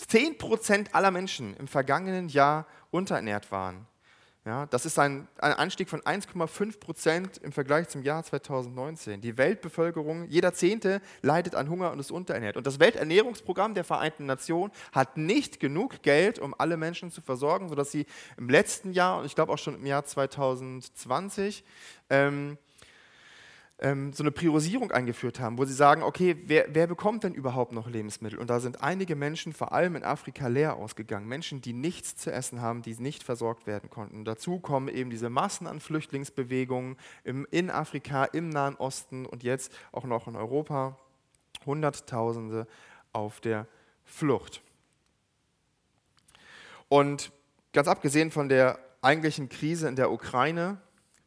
10% 0.00 0.92
aller 0.92 1.10
Menschen 1.10 1.56
im 1.56 1.68
vergangenen 1.68 2.28
Jahr 2.28 2.66
unterernährt 2.90 3.50
waren. 3.50 3.86
Ja, 4.46 4.66
das 4.66 4.84
ist 4.84 4.98
ein, 4.98 5.26
ein 5.38 5.54
Anstieg 5.54 5.88
von 5.88 6.02
1,5 6.02 6.78
Prozent 6.78 7.38
im 7.38 7.50
Vergleich 7.50 7.88
zum 7.88 8.02
Jahr 8.02 8.22
2019. 8.22 9.22
Die 9.22 9.38
Weltbevölkerung, 9.38 10.28
jeder 10.28 10.52
Zehnte 10.52 11.00
leidet 11.22 11.54
an 11.54 11.70
Hunger 11.70 11.92
und 11.92 11.98
ist 11.98 12.10
unterernährt. 12.10 12.58
Und 12.58 12.66
das 12.66 12.78
Welternährungsprogramm 12.78 13.72
der 13.72 13.84
Vereinten 13.84 14.26
Nationen 14.26 14.70
hat 14.92 15.16
nicht 15.16 15.60
genug 15.60 16.02
Geld, 16.02 16.38
um 16.38 16.54
alle 16.58 16.76
Menschen 16.76 17.10
zu 17.10 17.22
versorgen, 17.22 17.70
sodass 17.70 17.90
sie 17.90 18.04
im 18.36 18.50
letzten 18.50 18.92
Jahr 18.92 19.18
und 19.18 19.24
ich 19.24 19.34
glaube 19.34 19.50
auch 19.50 19.58
schon 19.58 19.76
im 19.76 19.86
Jahr 19.86 20.04
2020 20.04 21.64
ähm, 22.10 22.58
ähm, 23.84 24.14
so 24.14 24.22
eine 24.22 24.30
Priorisierung 24.30 24.90
eingeführt 24.92 25.40
haben, 25.40 25.58
wo 25.58 25.66
sie 25.66 25.74
sagen, 25.74 26.02
okay, 26.02 26.36
wer, 26.46 26.66
wer, 26.70 26.86
bekommt 26.86 27.22
denn 27.22 27.34
überhaupt 27.34 27.72
noch 27.72 27.86
Lebensmittel? 27.86 28.38
Und 28.38 28.48
da 28.48 28.58
sind 28.58 28.82
einige 28.82 29.14
Menschen, 29.14 29.52
vor 29.52 29.72
allem 29.72 29.94
in 29.94 30.02
Afrika, 30.02 30.48
leer 30.48 30.76
ausgegangen. 30.76 31.28
Menschen, 31.28 31.60
die 31.60 31.74
nichts 31.74 32.16
zu 32.16 32.32
essen 32.32 32.62
haben, 32.62 32.80
die 32.80 32.94
nicht 32.94 33.22
versorgt 33.22 33.66
werden 33.66 33.90
konnten. 33.90 34.16
Und 34.16 34.24
dazu 34.24 34.58
kommen 34.58 34.88
eben 34.88 35.10
diese 35.10 35.28
Massen 35.28 35.66
an 35.66 35.80
Flüchtlingsbewegungen 35.80 36.96
im, 37.24 37.46
in 37.50 37.70
Afrika, 37.70 38.24
im 38.24 38.48
Nahen 38.48 38.74
Osten 38.76 39.26
und 39.26 39.42
jetzt 39.42 39.70
auch 39.92 40.04
noch 40.04 40.28
in 40.28 40.34
Europa. 40.34 40.98
Hunderttausende 41.66 42.66
auf 43.12 43.40
der 43.40 43.66
Flucht. 44.02 44.62
Und 46.88 47.32
ganz 47.74 47.86
abgesehen 47.86 48.30
von 48.30 48.48
der 48.48 48.78
eigentlichen 49.02 49.50
Krise 49.50 49.88
in 49.88 49.96
der 49.96 50.10
Ukraine, 50.10 50.78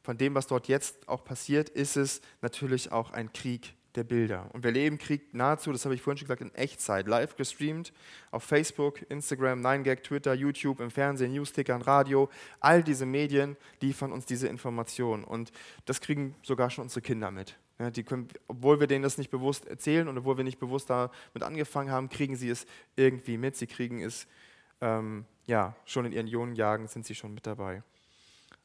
von 0.08 0.18
dem, 0.18 0.36
was 0.36 0.48
dort 0.48 0.70
jetzt 0.70 1.06
auch 1.10 1.26
passiert, 1.26 1.68
ist 1.68 1.98
es 1.98 2.22
natürlich 2.42 2.94
auch 2.94 3.12
ein 3.12 3.34
Krieg 3.34 3.74
der 3.96 4.06
Bilder. 4.06 4.50
Und 4.54 4.64
wir 4.64 4.72
leben 4.72 4.98
Krieg 4.98 5.34
nahezu, 5.34 5.74
das 5.74 5.84
habe 5.84 5.96
ich 5.96 6.02
vorhin 6.02 6.18
schon 6.18 6.28
gesagt, 6.28 6.40
in 6.40 6.56
Echtzeit, 6.56 7.10
live 7.10 7.36
gestreamt 7.36 7.92
auf 8.32 8.46
Facebook, 8.46 9.02
Instagram, 9.12 9.60
9gag, 9.60 10.04
Twitter, 10.04 10.34
YouTube, 10.34 10.80
im 10.80 10.92
Fernsehen, 10.92 11.34
Newstickern, 11.34 11.82
Radio. 11.82 12.30
All 12.62 12.84
diese 12.84 13.06
Medien 13.06 13.58
liefern 13.82 14.14
uns 14.14 14.26
diese 14.26 14.48
Informationen. 14.48 15.26
Und 15.26 15.52
das 15.84 16.00
kriegen 16.00 16.36
sogar 16.42 16.70
schon 16.70 16.84
unsere 16.84 17.02
Kinder 17.02 17.30
mit. 17.30 17.58
Ja, 17.78 17.92
die 17.92 18.04
können, 18.04 18.30
obwohl 18.48 18.80
wir 18.80 18.88
denen 18.88 19.04
das 19.04 19.18
nicht 19.18 19.30
bewusst 19.30 19.68
erzählen 19.68 20.08
und 20.08 20.18
obwohl 20.18 20.38
wir 20.38 20.46
nicht 20.46 20.60
bewusst 20.60 20.90
damit 20.90 21.12
angefangen 21.42 21.92
haben, 21.92 22.08
kriegen 22.08 22.38
sie 22.38 22.50
es 22.50 22.66
irgendwie 22.96 23.38
mit. 23.38 23.58
Sie 23.58 23.68
kriegen 23.68 24.02
es 24.02 24.26
ähm, 24.80 25.26
ja, 25.48 25.76
schon 25.84 26.06
in 26.06 26.14
ihren 26.14 26.28
jungen 26.28 26.56
Jahren 26.56 26.88
sind 26.88 27.06
sie 27.06 27.14
schon 27.14 27.34
mit 27.34 27.46
dabei. 27.46 27.84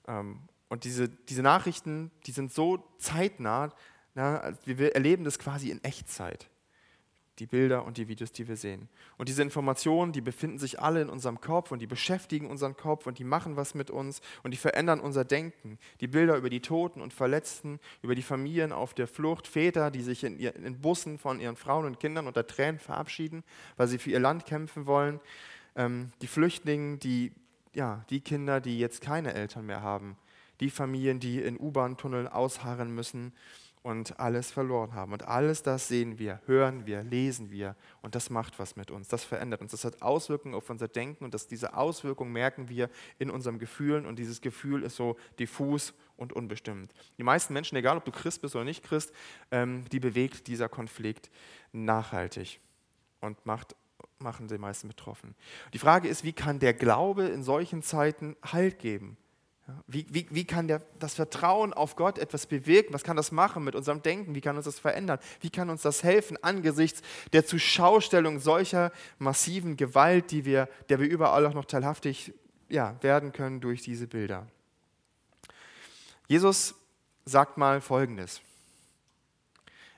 Ähm, 0.07 0.39
und 0.73 0.85
diese, 0.85 1.11
diese 1.11 1.43
Nachrichten, 1.43 2.11
die 2.27 2.33
sind 2.33 2.51
so 2.51 2.83
zeitnah, 2.97 3.75
na, 4.15 4.55
wir 4.65 4.95
erleben 4.95 5.23
das 5.23 5.39
quasi 5.39 5.71
in 5.71 5.85
Echtzeit. 5.85 6.49
Die 7.41 7.47
Bilder 7.47 7.85
und 7.85 7.99
die 7.99 8.09
Videos, 8.09 8.33
die 8.33 8.49
wir 8.49 8.57
sehen. 8.57 8.89
Und 9.19 9.29
diese 9.29 9.43
Informationen, 9.43 10.13
die 10.13 10.23
befinden 10.23 10.59
sich 10.59 10.81
alle 10.81 11.03
in 11.03 11.11
unserem 11.11 11.43
Kopf 11.43 11.73
und 11.73 11.81
die 11.81 11.87
beschäftigen 11.87 12.49
unseren 12.49 12.75
Kopf 12.75 13.07
und 13.07 13.19
die 13.19 13.25
machen 13.25 13.57
was 13.57 13.75
mit 13.75 13.91
uns 13.91 14.23
und 14.43 14.53
die 14.53 14.57
verändern 14.57 15.01
unser 15.01 15.27
Denken. 15.27 15.79
Die 16.01 16.09
Bilder 16.09 16.37
über 16.37 16.49
die 16.49 16.61
Toten 16.61 17.03
und 17.03 17.13
Verletzten, 17.13 17.79
über 18.01 18.15
die 18.15 18.23
Familien 18.23 18.73
auf 18.73 18.95
der 18.95 19.09
Flucht, 19.09 19.47
Väter, 19.47 19.91
die 19.91 20.03
sich 20.03 20.25
in, 20.25 20.39
in 20.39 20.81
Bussen 20.81 21.19
von 21.19 21.39
ihren 21.39 21.57
Frauen 21.57 21.85
und 21.85 22.01
Kindern 22.01 22.27
unter 22.27 22.47
Tränen 22.47 22.79
verabschieden, 22.79 23.45
weil 23.77 23.89
sie 23.89 23.99
für 23.99 24.11
ihr 24.11 24.21
Land 24.21 24.47
kämpfen 24.47 24.87
wollen 24.87 25.21
ähm, 25.77 26.13
die 26.21 26.27
Flüchtlinge, 26.27 26.99
die, 26.99 27.33
ja, 27.75 28.05
die 28.11 28.21
Kinder, 28.21 28.61
die 28.61 28.79
jetzt 28.79 29.01
keine 29.01 29.35
Eltern 29.35 29.67
mehr 29.67 29.83
haben, 29.83 30.17
die 30.63 30.71
Familien, 30.71 31.19
die 31.19 31.41
in 31.41 31.59
U-Bahn-Tunneln 31.59 32.29
ausharren 32.29 32.95
müssen 32.95 33.33
und 33.83 34.21
alles 34.21 34.53
verloren 34.53 34.95
haben. 34.95 35.13
Und 35.13 35.27
alles 35.27 35.65
das 35.65 35.89
sehen 35.89 36.21
wir, 36.21 36.41
hören 36.47 36.87
wir, 36.87 37.03
lesen 37.03 37.51
wir 37.51 37.75
und 38.01 38.15
das 38.15 38.31
macht 38.31 38.61
was 38.61 38.77
mit 38.77 38.93
uns, 38.93 39.09
das 39.09 39.25
verändert 39.25 39.61
uns, 39.61 39.73
das 39.73 39.85
hat 39.85 40.03
Auswirkungen 40.03 40.55
auf 40.55 40.71
unser 40.71 40.87
Denken 40.87 41.25
und 41.25 41.35
das, 41.35 41.49
diese 41.49 41.77
Auswirkungen 41.77 42.33
merken 42.33 42.69
wir 42.69 42.91
in 43.19 43.29
unseren 43.29 43.59
Gefühlen 43.59 44.07
und 44.07 44.21
dieses 44.21 44.41
Gefühl 44.41 44.85
ist 44.85 44.95
so 44.95 45.17
diffus 45.41 45.95
und 46.17 46.33
unbestimmt. 46.33 46.95
Die 47.19 47.25
meisten 47.25 47.53
Menschen, 47.53 47.75
egal 47.77 47.97
ob 47.97 48.05
du 48.05 48.13
Christ 48.13 48.41
bist 48.41 48.55
oder 48.55 48.65
nicht 48.65 48.85
Christ, 48.85 49.13
ähm, 49.51 49.85
die 49.91 49.99
bewegt 49.99 50.47
dieser 50.47 50.69
Konflikt 50.69 51.29
nachhaltig 51.73 52.61
und 53.21 53.45
macht 53.45 53.75
machen 54.19 54.47
die 54.47 54.59
meisten 54.59 54.87
betroffen. 54.87 55.35
Die 55.73 55.81
Frage 55.81 56.07
ist, 56.07 56.23
wie 56.23 56.33
kann 56.33 56.61
der 56.61 56.75
Glaube 56.75 57.25
in 57.25 57.43
solchen 57.43 57.83
Zeiten 57.83 58.37
Halt 58.45 58.79
geben? 58.79 59.17
Wie, 59.87 60.07
wie, 60.11 60.27
wie 60.31 60.45
kann 60.45 60.69
der, 60.69 60.83
das 60.99 61.15
Vertrauen 61.15 61.73
auf 61.73 61.97
Gott 61.97 62.19
etwas 62.19 62.47
bewirken? 62.47 62.95
Was 62.95 63.03
kann 63.03 63.17
das 63.17 63.33
machen 63.33 63.65
mit 63.65 63.75
unserem 63.75 64.03
Denken? 64.03 64.35
Wie 64.35 64.41
kann 64.41 64.57
uns 64.57 64.65
das 64.65 64.79
verändern? 64.79 65.19
Wie 65.41 65.51
kann 65.51 65.71
uns 65.71 65.83
das 65.83 66.03
helfen 66.03 66.43
angesichts 66.43 67.03
der 67.33 67.45
Zuschaustellung 67.45 68.41
solcher 68.41 68.93
massiven 69.19 69.77
Gewalt, 69.77 70.31
die 70.31 70.45
wir, 70.45 70.69
der 70.89 71.01
wir 71.01 71.09
überall 71.09 71.47
auch 71.47 71.55
noch 71.55 71.65
teilhaftig 71.65 72.33
ja, 72.69 72.97
werden 73.03 73.33
können 73.33 73.61
durch 73.61 73.83
diese 73.83 74.07
Bilder? 74.07 74.47
Jesus 76.29 76.75
sagt 77.25 77.59
mal 77.59 77.81
Folgendes. 77.81 78.41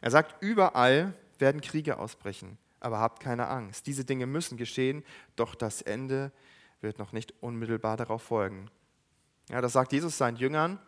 Er 0.00 0.11
sagt, 0.11 0.43
überall 0.43 1.14
werden 1.38 1.61
Kriege 1.61 1.99
ausbrechen 1.99 2.59
aber 2.85 3.00
habt 3.00 3.21
keine 3.21 3.49
Angst. 3.49 3.87
Diese 3.87 4.04
Dinge 4.04 4.26
müssen 4.26 4.59
geschehen, 4.59 5.04
doch 5.37 5.54
das 5.54 5.81
Ende 5.81 6.31
wird 6.83 6.99
noch 6.99 7.12
nicht 7.12 7.33
unmittelbar 7.40 7.97
darauf 7.97 8.23
folgen. 8.23 8.71
Ja, 9.50 9.60
das 9.60 9.72
sagt 9.72 9.92
Jesus 9.92 10.16
seinen 10.16 10.36
Jüngern 10.36 10.78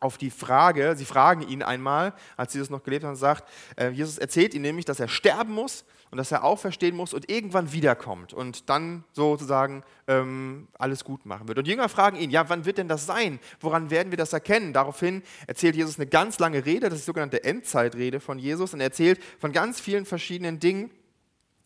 auf 0.00 0.16
die 0.16 0.30
Frage, 0.30 0.94
sie 0.96 1.04
fragen 1.04 1.42
ihn 1.42 1.62
einmal, 1.62 2.14
als 2.36 2.54
Jesus 2.54 2.70
noch 2.70 2.82
gelebt 2.82 3.04
hat, 3.04 3.10
und 3.10 3.16
sagt, 3.16 3.48
äh, 3.76 3.90
Jesus 3.90 4.18
erzählt 4.18 4.54
ihnen 4.54 4.62
nämlich, 4.62 4.86
dass 4.86 4.98
er 4.98 5.08
sterben 5.08 5.52
muss 5.52 5.84
und 6.10 6.16
dass 6.16 6.32
er 6.32 6.42
auferstehen 6.42 6.96
muss 6.96 7.12
und 7.12 7.30
irgendwann 7.30 7.72
wiederkommt 7.72 8.32
und 8.32 8.68
dann 8.70 9.04
sozusagen 9.12 9.84
ähm, 10.08 10.68
alles 10.78 11.04
gut 11.04 11.26
machen 11.26 11.46
wird. 11.46 11.58
Und 11.58 11.68
Jünger 11.68 11.88
fragen 11.90 12.16
ihn, 12.16 12.30
ja, 12.30 12.48
wann 12.48 12.64
wird 12.64 12.78
denn 12.78 12.88
das 12.88 13.06
sein? 13.06 13.38
Woran 13.60 13.90
werden 13.90 14.10
wir 14.10 14.16
das 14.16 14.32
erkennen? 14.32 14.72
Daraufhin 14.72 15.22
erzählt 15.46 15.76
Jesus 15.76 15.98
eine 15.98 16.06
ganz 16.06 16.38
lange 16.38 16.64
Rede, 16.64 16.88
das 16.88 17.00
ist 17.00 17.04
die 17.04 17.10
sogenannte 17.10 17.44
Endzeitrede 17.44 18.20
von 18.20 18.38
Jesus, 18.38 18.72
und 18.72 18.80
er 18.80 18.86
erzählt 18.86 19.22
von 19.38 19.52
ganz 19.52 19.80
vielen 19.80 20.06
verschiedenen 20.06 20.58
Dingen, 20.58 20.90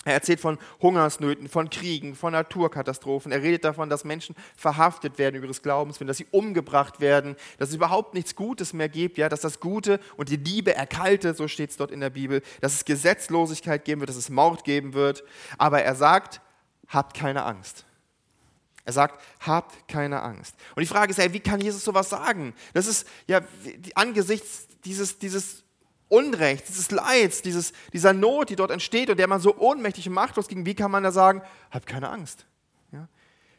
er 0.04 0.12
erzählt 0.12 0.40
von 0.40 0.58
Hungersnöten, 0.80 1.48
von 1.48 1.70
Kriegen, 1.70 2.14
von 2.14 2.32
Naturkatastrophen. 2.32 3.32
Er 3.32 3.42
redet 3.42 3.64
davon, 3.64 3.88
dass 3.88 4.04
Menschen 4.04 4.34
verhaftet 4.56 5.18
werden 5.18 5.36
über 5.36 5.46
ihres 5.46 5.62
Glaubens, 5.62 5.98
dass 5.98 6.16
sie 6.18 6.26
umgebracht 6.30 7.00
werden, 7.00 7.36
dass 7.58 7.70
es 7.70 7.74
überhaupt 7.74 8.14
nichts 8.14 8.36
Gutes 8.36 8.72
mehr 8.72 8.88
gibt, 8.88 9.18
ja, 9.18 9.28
dass 9.28 9.40
das 9.40 9.60
Gute 9.60 10.00
und 10.16 10.28
die 10.28 10.36
Liebe 10.36 10.74
erkaltet, 10.74 11.36
so 11.36 11.48
steht 11.48 11.70
es 11.70 11.76
dort 11.76 11.90
in 11.90 12.00
der 12.00 12.10
Bibel, 12.10 12.42
dass 12.60 12.74
es 12.74 12.84
Gesetzlosigkeit 12.84 13.84
geben 13.84 14.00
wird, 14.00 14.10
dass 14.10 14.16
es 14.16 14.30
Mord 14.30 14.64
geben 14.64 14.94
wird. 14.94 15.24
Aber 15.58 15.82
er 15.82 15.94
sagt, 15.94 16.40
habt 16.88 17.14
keine 17.16 17.44
Angst. 17.44 17.84
Er 18.84 18.92
sagt, 18.92 19.22
habt 19.40 19.88
keine 19.88 20.22
Angst. 20.22 20.54
Und 20.76 20.82
die 20.82 20.86
Frage 20.86 21.10
ist, 21.10 21.18
ey, 21.18 21.32
wie 21.32 21.40
kann 21.40 21.60
Jesus 21.60 21.84
sowas 21.84 22.10
sagen? 22.10 22.54
Das 22.74 22.86
ist 22.86 23.08
ja 23.26 23.40
angesichts 23.94 24.68
dieses, 24.84 25.18
dieses 25.18 25.63
Unrechts, 26.08 26.68
dieses 26.68 26.90
Leids, 26.90 27.42
dieses, 27.42 27.72
dieser 27.92 28.12
Not, 28.12 28.50
die 28.50 28.56
dort 28.56 28.70
entsteht 28.70 29.10
und 29.10 29.18
der 29.18 29.26
man 29.26 29.40
so 29.40 29.56
ohnmächtig 29.56 30.08
und 30.08 30.14
machtlos 30.14 30.48
ging, 30.48 30.66
wie 30.66 30.74
kann 30.74 30.90
man 30.90 31.02
da 31.02 31.12
sagen, 31.12 31.42
hab 31.70 31.86
keine 31.86 32.10
Angst? 32.10 32.46
Ja? 32.92 33.08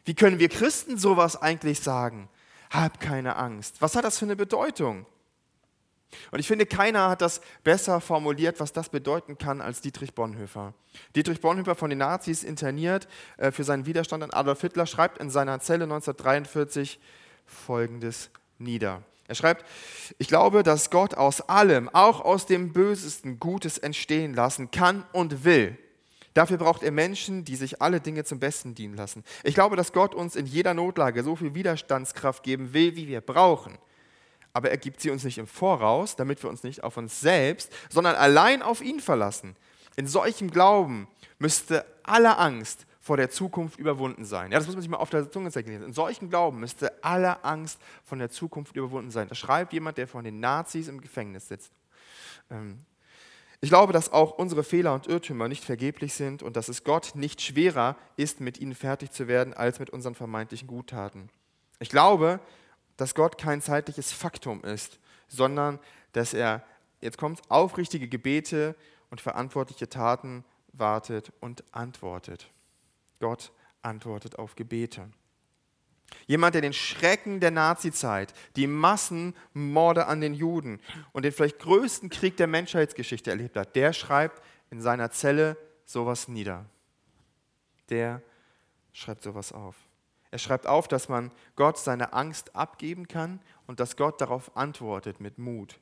Wie 0.04 0.14
können 0.14 0.38
wir 0.38 0.48
Christen 0.48 0.96
sowas 0.96 1.40
eigentlich 1.40 1.80
sagen? 1.80 2.28
Hab 2.70 3.00
keine 3.00 3.36
Angst. 3.36 3.80
Was 3.80 3.96
hat 3.96 4.04
das 4.04 4.18
für 4.18 4.24
eine 4.24 4.36
Bedeutung? 4.36 5.06
Und 6.30 6.38
ich 6.38 6.46
finde, 6.46 6.66
keiner 6.66 7.10
hat 7.10 7.20
das 7.20 7.40
besser 7.64 8.00
formuliert, 8.00 8.60
was 8.60 8.72
das 8.72 8.88
bedeuten 8.88 9.38
kann, 9.38 9.60
als 9.60 9.80
Dietrich 9.80 10.14
Bonhoeffer. 10.14 10.72
Dietrich 11.14 11.40
Bonhoeffer 11.40 11.74
von 11.74 11.90
den 11.90 11.98
Nazis 11.98 12.44
interniert 12.44 13.08
äh, 13.36 13.50
für 13.50 13.64
seinen 13.64 13.86
Widerstand 13.86 14.22
an 14.22 14.30
Adolf 14.30 14.60
Hitler, 14.60 14.86
schreibt 14.86 15.18
in 15.18 15.30
seiner 15.30 15.60
Zelle 15.60 15.84
1943 15.84 17.00
Folgendes 17.44 18.30
nieder. 18.58 19.02
Er 19.28 19.34
schreibt, 19.34 19.64
ich 20.18 20.28
glaube, 20.28 20.62
dass 20.62 20.90
Gott 20.90 21.14
aus 21.14 21.40
allem, 21.48 21.88
auch 21.88 22.20
aus 22.20 22.46
dem 22.46 22.72
Bösesten, 22.72 23.40
Gutes 23.40 23.78
entstehen 23.78 24.34
lassen 24.34 24.70
kann 24.70 25.04
und 25.12 25.44
will. 25.44 25.78
Dafür 26.34 26.58
braucht 26.58 26.82
er 26.82 26.92
Menschen, 26.92 27.44
die 27.44 27.56
sich 27.56 27.80
alle 27.80 28.00
Dinge 28.00 28.24
zum 28.24 28.38
Besten 28.38 28.74
dienen 28.74 28.94
lassen. 28.94 29.24
Ich 29.42 29.54
glaube, 29.54 29.74
dass 29.74 29.92
Gott 29.92 30.14
uns 30.14 30.36
in 30.36 30.44
jeder 30.44 30.74
Notlage 30.74 31.24
so 31.24 31.34
viel 31.34 31.54
Widerstandskraft 31.54 32.42
geben 32.42 32.74
will, 32.74 32.94
wie 32.94 33.08
wir 33.08 33.22
brauchen. 33.22 33.78
Aber 34.52 34.70
er 34.70 34.76
gibt 34.76 35.00
sie 35.00 35.10
uns 35.10 35.24
nicht 35.24 35.38
im 35.38 35.46
Voraus, 35.46 36.14
damit 36.14 36.42
wir 36.42 36.50
uns 36.50 36.62
nicht 36.62 36.84
auf 36.84 36.98
uns 36.98 37.20
selbst, 37.20 37.72
sondern 37.88 38.16
allein 38.16 38.62
auf 38.62 38.82
ihn 38.82 39.00
verlassen. 39.00 39.56
In 39.96 40.06
solchem 40.06 40.50
Glauben 40.50 41.08
müsste 41.38 41.86
alle 42.02 42.36
Angst 42.36 42.86
vor 43.06 43.16
der 43.16 43.30
Zukunft 43.30 43.78
überwunden 43.78 44.24
sein. 44.24 44.50
Ja, 44.50 44.58
das 44.58 44.66
muss 44.66 44.74
man 44.74 44.82
sich 44.82 44.90
mal 44.90 44.96
auf 44.96 45.10
der 45.10 45.30
Zunge 45.30 45.52
zergehen. 45.52 45.80
In 45.84 45.92
solchen 45.92 46.28
Glauben 46.28 46.58
müsste 46.58 47.04
alle 47.04 47.44
Angst 47.44 47.78
von 48.02 48.18
der 48.18 48.30
Zukunft 48.30 48.74
überwunden 48.74 49.12
sein. 49.12 49.28
Das 49.28 49.38
schreibt 49.38 49.72
jemand, 49.72 49.96
der 49.96 50.08
von 50.08 50.24
den 50.24 50.40
Nazis 50.40 50.88
im 50.88 51.00
Gefängnis 51.00 51.46
sitzt. 51.46 51.70
Ähm, 52.50 52.78
ich 53.60 53.68
glaube, 53.68 53.92
dass 53.92 54.12
auch 54.12 54.32
unsere 54.38 54.64
Fehler 54.64 54.92
und 54.92 55.06
Irrtümer 55.06 55.46
nicht 55.46 55.64
vergeblich 55.64 56.14
sind 56.14 56.42
und 56.42 56.56
dass 56.56 56.68
es 56.68 56.82
Gott 56.82 57.12
nicht 57.14 57.40
schwerer 57.40 57.94
ist, 58.16 58.40
mit 58.40 58.58
ihnen 58.58 58.74
fertig 58.74 59.12
zu 59.12 59.28
werden, 59.28 59.54
als 59.54 59.78
mit 59.78 59.90
unseren 59.90 60.16
vermeintlichen 60.16 60.66
Guttaten. 60.66 61.28
Ich 61.78 61.90
glaube, 61.90 62.40
dass 62.96 63.14
Gott 63.14 63.38
kein 63.38 63.62
zeitliches 63.62 64.10
Faktum 64.10 64.64
ist, 64.64 64.98
sondern 65.28 65.78
dass 66.10 66.34
er, 66.34 66.64
jetzt 67.00 67.18
kommt 67.18 67.40
aufrichtige 67.50 68.08
Gebete 68.08 68.74
und 69.10 69.20
verantwortliche 69.20 69.88
Taten 69.88 70.44
wartet 70.72 71.32
und 71.38 71.62
antwortet. 71.70 72.50
Gott 73.18 73.52
antwortet 73.82 74.38
auf 74.38 74.56
Gebete. 74.56 75.10
Jemand, 76.26 76.54
der 76.54 76.62
den 76.62 76.72
Schrecken 76.72 77.40
der 77.40 77.50
Nazizeit, 77.50 78.32
die 78.56 78.66
Massenmorde 78.66 80.06
an 80.06 80.20
den 80.20 80.34
Juden 80.34 80.80
und 81.12 81.24
den 81.24 81.32
vielleicht 81.32 81.58
größten 81.58 82.10
Krieg 82.10 82.36
der 82.36 82.46
Menschheitsgeschichte 82.46 83.30
erlebt 83.30 83.56
hat, 83.56 83.74
der 83.76 83.92
schreibt 83.92 84.42
in 84.70 84.80
seiner 84.80 85.10
Zelle 85.10 85.56
sowas 85.84 86.28
nieder. 86.28 86.66
Der 87.88 88.22
schreibt 88.92 89.22
sowas 89.22 89.52
auf. 89.52 89.76
Er 90.30 90.38
schreibt 90.38 90.66
auf, 90.66 90.88
dass 90.88 91.08
man 91.08 91.30
Gott 91.54 91.78
seine 91.78 92.12
Angst 92.12 92.54
abgeben 92.54 93.08
kann 93.08 93.40
und 93.66 93.80
dass 93.80 93.96
Gott 93.96 94.20
darauf 94.20 94.56
antwortet 94.56 95.20
mit 95.20 95.38
Mut. 95.38 95.78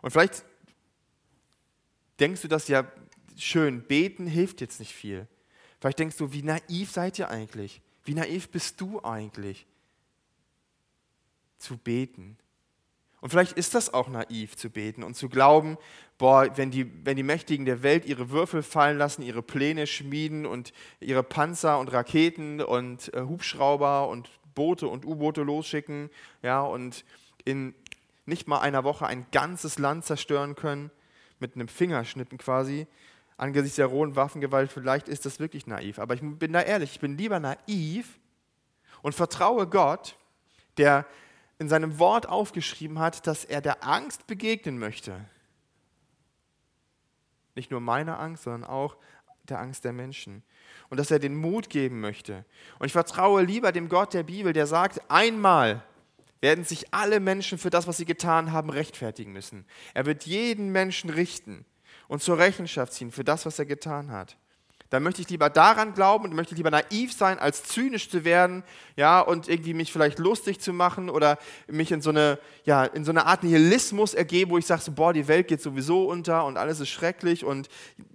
Und 0.00 0.10
vielleicht 0.10 0.44
denkst 2.18 2.42
du 2.42 2.48
das 2.48 2.68
ja 2.68 2.84
schön, 3.42 3.82
beten 3.82 4.26
hilft 4.26 4.60
jetzt 4.60 4.80
nicht 4.80 4.92
viel. 4.92 5.26
Vielleicht 5.80 5.98
denkst 5.98 6.16
du, 6.16 6.32
wie 6.32 6.42
naiv 6.42 6.90
seid 6.90 7.18
ihr 7.18 7.30
eigentlich? 7.30 7.80
Wie 8.04 8.14
naiv 8.14 8.50
bist 8.50 8.80
du 8.80 9.02
eigentlich? 9.02 9.66
Zu 11.58 11.76
beten. 11.76 12.36
Und 13.20 13.30
vielleicht 13.30 13.52
ist 13.52 13.74
das 13.74 13.92
auch 13.92 14.08
naiv 14.08 14.56
zu 14.56 14.70
beten 14.70 15.02
und 15.02 15.14
zu 15.14 15.28
glauben, 15.28 15.76
boah, 16.16 16.48
wenn 16.56 16.70
die, 16.70 16.90
wenn 17.04 17.16
die 17.16 17.22
Mächtigen 17.22 17.66
der 17.66 17.82
Welt 17.82 18.06
ihre 18.06 18.30
Würfel 18.30 18.62
fallen 18.62 18.96
lassen, 18.96 19.22
ihre 19.22 19.42
Pläne 19.42 19.86
schmieden 19.86 20.46
und 20.46 20.72
ihre 21.00 21.22
Panzer 21.22 21.78
und 21.78 21.92
Raketen 21.92 22.62
und 22.62 23.12
äh, 23.12 23.22
Hubschrauber 23.22 24.08
und 24.08 24.30
Boote 24.54 24.88
und 24.88 25.04
U-Boote 25.04 25.42
losschicken, 25.42 26.10
ja, 26.42 26.62
und 26.62 27.04
in 27.44 27.74
nicht 28.26 28.48
mal 28.48 28.60
einer 28.60 28.84
Woche 28.84 29.06
ein 29.06 29.26
ganzes 29.32 29.78
Land 29.78 30.04
zerstören 30.04 30.54
können, 30.54 30.90
mit 31.40 31.54
einem 31.54 31.68
Fingerschnippen 31.68 32.38
quasi, 32.38 32.86
angesichts 33.40 33.76
der 33.76 33.86
rohen 33.86 34.16
Waffengewalt, 34.16 34.70
vielleicht 34.70 35.08
ist 35.08 35.24
das 35.24 35.40
wirklich 35.40 35.66
naiv. 35.66 35.98
Aber 35.98 36.14
ich 36.14 36.20
bin 36.20 36.52
da 36.52 36.60
ehrlich, 36.60 36.92
ich 36.92 37.00
bin 37.00 37.16
lieber 37.16 37.40
naiv 37.40 38.18
und 39.02 39.14
vertraue 39.14 39.66
Gott, 39.66 40.16
der 40.76 41.06
in 41.58 41.68
seinem 41.68 41.98
Wort 41.98 42.28
aufgeschrieben 42.28 42.98
hat, 42.98 43.26
dass 43.26 43.44
er 43.44 43.60
der 43.60 43.84
Angst 43.84 44.26
begegnen 44.26 44.78
möchte. 44.78 45.24
Nicht 47.54 47.70
nur 47.70 47.80
meiner 47.80 48.18
Angst, 48.20 48.44
sondern 48.44 48.64
auch 48.64 48.96
der 49.48 49.58
Angst 49.58 49.84
der 49.84 49.92
Menschen. 49.92 50.42
Und 50.90 50.98
dass 50.98 51.10
er 51.10 51.18
den 51.18 51.34
Mut 51.34 51.70
geben 51.70 52.00
möchte. 52.00 52.44
Und 52.78 52.86
ich 52.86 52.92
vertraue 52.92 53.42
lieber 53.42 53.72
dem 53.72 53.88
Gott 53.88 54.12
der 54.12 54.22
Bibel, 54.22 54.52
der 54.52 54.66
sagt, 54.66 55.00
einmal 55.10 55.82
werden 56.40 56.64
sich 56.64 56.92
alle 56.92 57.20
Menschen 57.20 57.58
für 57.58 57.70
das, 57.70 57.86
was 57.86 57.96
sie 57.96 58.06
getan 58.06 58.52
haben, 58.52 58.70
rechtfertigen 58.70 59.32
müssen. 59.32 59.66
Er 59.94 60.06
wird 60.06 60.24
jeden 60.24 60.72
Menschen 60.72 61.10
richten 61.10 61.64
und 62.10 62.20
zur 62.20 62.38
Rechenschaft 62.38 62.92
ziehen 62.92 63.12
für 63.12 63.22
das, 63.22 63.46
was 63.46 63.60
er 63.60 63.66
getan 63.66 64.10
hat. 64.10 64.36
Da 64.90 64.98
möchte 64.98 65.22
ich 65.22 65.30
lieber 65.30 65.50
daran 65.50 65.94
glauben 65.94 66.24
und 66.24 66.34
möchte 66.34 66.56
lieber 66.56 66.72
naiv 66.72 67.12
sein, 67.12 67.38
als 67.38 67.62
zynisch 67.62 68.10
zu 68.10 68.24
werden, 68.24 68.64
ja, 68.96 69.20
und 69.20 69.48
irgendwie 69.48 69.72
mich 69.72 69.92
vielleicht 69.92 70.18
lustig 70.18 70.58
zu 70.58 70.72
machen 70.72 71.08
oder 71.08 71.38
mich 71.68 71.92
in 71.92 72.02
so 72.02 72.10
eine, 72.10 72.40
ja, 72.64 72.84
in 72.84 73.04
so 73.04 73.12
eine 73.12 73.26
Art 73.26 73.44
Nihilismus 73.44 74.14
ergeben, 74.14 74.50
wo 74.50 74.58
ich 74.58 74.66
sage, 74.66 74.82
so, 74.82 74.90
boah, 74.90 75.12
die 75.12 75.28
Welt 75.28 75.46
geht 75.46 75.62
sowieso 75.62 76.08
unter 76.08 76.44
und 76.44 76.56
alles 76.56 76.80
ist 76.80 76.88
schrecklich 76.88 77.44
und 77.44 77.68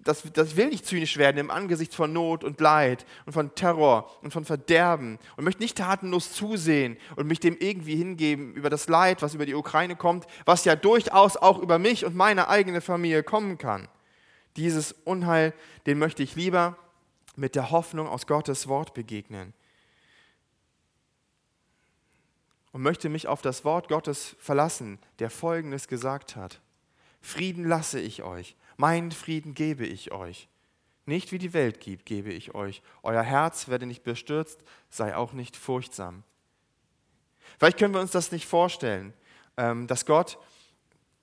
das, 0.04 0.24
das 0.34 0.58
will 0.58 0.68
nicht 0.68 0.86
zynisch 0.86 1.16
werden 1.16 1.38
im 1.38 1.50
Angesicht 1.50 1.96
von 1.96 2.12
Not 2.12 2.44
und 2.44 2.60
Leid 2.60 3.06
und 3.26 3.32
von 3.32 3.56
Terror 3.56 4.12
und 4.22 4.32
von 4.32 4.44
Verderben 4.44 5.18
und 5.38 5.46
möchte 5.46 5.64
nicht 5.64 5.78
tatenlos 5.78 6.34
zusehen 6.34 6.98
und 7.16 7.26
mich 7.26 7.40
dem 7.40 7.56
irgendwie 7.58 7.96
hingeben 7.96 8.54
über 8.54 8.70
das 8.70 8.90
Leid, 8.90 9.22
was 9.22 9.34
über 9.34 9.46
die 9.46 9.56
Ukraine 9.56 9.96
kommt, 9.96 10.28
was 10.44 10.66
ja 10.66 10.76
durchaus 10.76 11.38
auch 11.38 11.58
über 11.60 11.80
mich 11.80 12.04
und 12.04 12.18
meine 12.18 12.50
eigene 12.50 12.82
Familie 12.82 13.24
kommen 13.24 13.58
kann. 13.58 13.88
Dieses 14.56 14.94
Unheil, 15.04 15.54
den 15.86 16.00
möchte 16.00 16.24
ich 16.24 16.36
lieber 16.36 16.78
mit 17.36 17.56
der 17.56 17.72
Hoffnung 17.72 18.08
aus 18.08 18.28
Gottes 18.28 18.68
Wort 18.68 18.94
begegnen. 18.94 19.54
Und 22.72 22.82
möchte 22.82 23.10
mich 23.10 23.28
auf 23.28 23.42
das 23.42 23.64
Wort 23.64 23.88
Gottes 23.88 24.36
verlassen, 24.40 25.00
der 25.20 25.30
Folgendes 25.30 25.88
gesagt 25.88 26.36
hat. 26.36 26.62
Frieden 27.22 27.66
lasse 27.66 28.00
ich 28.00 28.24
euch, 28.24 28.56
meinen 28.78 29.12
Frieden 29.12 29.54
gebe 29.54 29.86
ich 29.86 30.12
euch. 30.12 30.48
Nicht 31.06 31.32
wie 31.32 31.38
die 31.38 31.54
Welt 31.54 31.80
gibt, 31.80 32.06
gebe 32.06 32.32
ich 32.32 32.56
euch. 32.56 32.82
Euer 33.04 33.22
Herz 33.22 33.68
werde 33.68 33.86
nicht 33.86 34.04
bestürzt, 34.04 34.64
sei 34.90 35.16
auch 35.16 35.34
nicht 35.34 35.56
furchtsam. 35.56 36.24
Vielleicht 37.60 37.78
können 37.78 37.94
wir 37.94 38.02
uns 38.02 38.12
das 38.12 38.32
nicht 38.32 38.46
vorstellen, 38.46 39.14
ähm, 39.58 39.88
dass 39.88 40.06
Gott, 40.06 40.38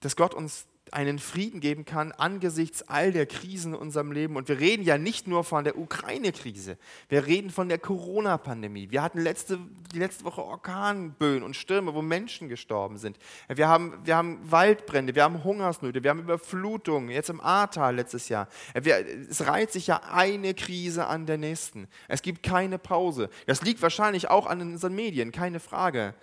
dass 0.01 0.17
Gott 0.17 0.35
uns 0.35 0.67
einen 0.93 1.19
Frieden 1.19 1.61
geben 1.61 1.85
kann 1.85 2.13
angesichts 2.13 2.83
all 2.83 3.13
der 3.13 3.27
Krisen 3.27 3.75
in 3.75 3.81
unserem 3.81 4.13
Leben. 4.13 4.37
Und 4.37 4.49
wir 4.49 4.61
reden 4.61 4.83
ja 4.83 4.99
nicht 4.99 5.27
nur 5.27 5.43
von 5.43 5.65
der 5.65 5.79
Ukraine-Krise, 5.79 6.77
wir 7.09 7.27
reden 7.27 7.51
von 7.51 7.69
der 7.69 7.79
Corona-Pandemie. 7.79 8.91
Wir 8.91 9.03
hatten 9.03 9.21
letzte, 9.21 9.59
die 9.95 9.99
letzte 9.99 10.25
Woche 10.25 10.43
Orkanböen 10.43 11.43
und 11.43 11.57
Stürme, 11.57 11.95
wo 11.95 12.03
Menschen 12.03 12.49
gestorben 12.49 12.99
sind. 12.99 13.19
Wir 13.49 13.69
haben, 13.69 13.99
wir 14.05 14.17
haben 14.17 14.39
Waldbrände, 14.51 15.15
wir 15.15 15.25
haben 15.25 15.43
Hungersnöte, 15.43 16.03
wir 16.03 16.11
haben 16.11 16.21
Überflutungen, 16.21 17.11
jetzt 17.11 17.31
im 17.31 17.41
Ahrtal 17.41 17.97
letztes 17.97 18.29
Jahr. 18.29 18.49
Es 18.75 19.47
reiht 19.47 19.73
sich 19.73 19.87
ja 19.87 20.03
eine 20.11 20.55
Krise 20.55 21.07
an 21.07 21.27
der 21.27 21.39
nächsten. 21.39 21.89
Es 22.09 22.23
gibt 22.23 22.43
keine 22.43 22.79
Pause. 22.79 23.31
Das 23.47 23.63
liegt 23.63 23.81
wahrscheinlich 23.83 24.29
auch 24.29 24.47
an 24.47 24.61
unseren 24.61 24.95
Medien, 24.95 25.33
keine 25.33 25.61
Frage. 25.61 26.15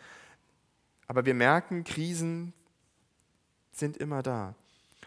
Aber 1.08 1.26
wir 1.26 1.34
merken, 1.34 1.84
Krisen 1.84 2.54
sind 3.80 3.98
immer 3.98 4.22
da. 4.22 4.56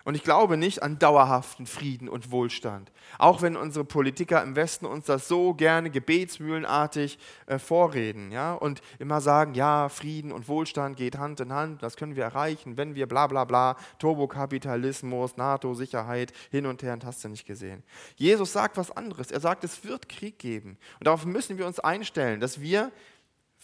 Und 0.04 0.16
ich 0.16 0.24
glaube 0.24 0.56
nicht 0.56 0.82
an 0.82 0.98
dauerhaften 0.98 1.66
Frieden 1.66 2.08
und 2.08 2.32
Wohlstand. 2.32 2.90
Auch 3.18 3.40
wenn 3.40 3.56
unsere 3.56 3.84
Politiker 3.84 4.42
im 4.42 4.56
Westen 4.56 4.84
uns 4.84 5.06
das 5.06 5.28
so 5.28 5.54
gerne 5.54 5.90
gebetsmühlenartig 5.90 7.18
äh, 7.46 7.58
vorreden 7.58 8.32
ja? 8.32 8.54
und 8.54 8.82
immer 8.98 9.20
sagen, 9.20 9.54
ja, 9.54 9.88
Frieden 9.88 10.32
und 10.32 10.48
Wohlstand 10.48 10.96
geht 10.96 11.18
Hand 11.18 11.38
in 11.40 11.52
Hand, 11.52 11.82
das 11.82 11.96
können 11.96 12.16
wir 12.16 12.24
erreichen, 12.24 12.76
wenn 12.76 12.96
wir 12.96 13.06
bla 13.06 13.28
bla 13.28 13.44
bla, 13.44 13.76
Turbokapitalismus, 14.00 15.36
NATO, 15.36 15.74
Sicherheit, 15.74 16.32
hin 16.50 16.66
und 16.66 16.82
her 16.82 16.94
und 16.94 17.04
hast 17.04 17.22
du 17.22 17.28
nicht 17.28 17.46
gesehen. 17.46 17.84
Jesus 18.16 18.52
sagt 18.52 18.76
was 18.76 18.90
anderes. 18.90 19.30
Er 19.30 19.40
sagt, 19.40 19.62
es 19.62 19.84
wird 19.84 20.08
Krieg 20.08 20.38
geben. 20.38 20.78
Und 20.98 21.06
darauf 21.06 21.24
müssen 21.24 21.58
wir 21.58 21.66
uns 21.66 21.78
einstellen, 21.78 22.40
dass 22.40 22.60
wir 22.60 22.90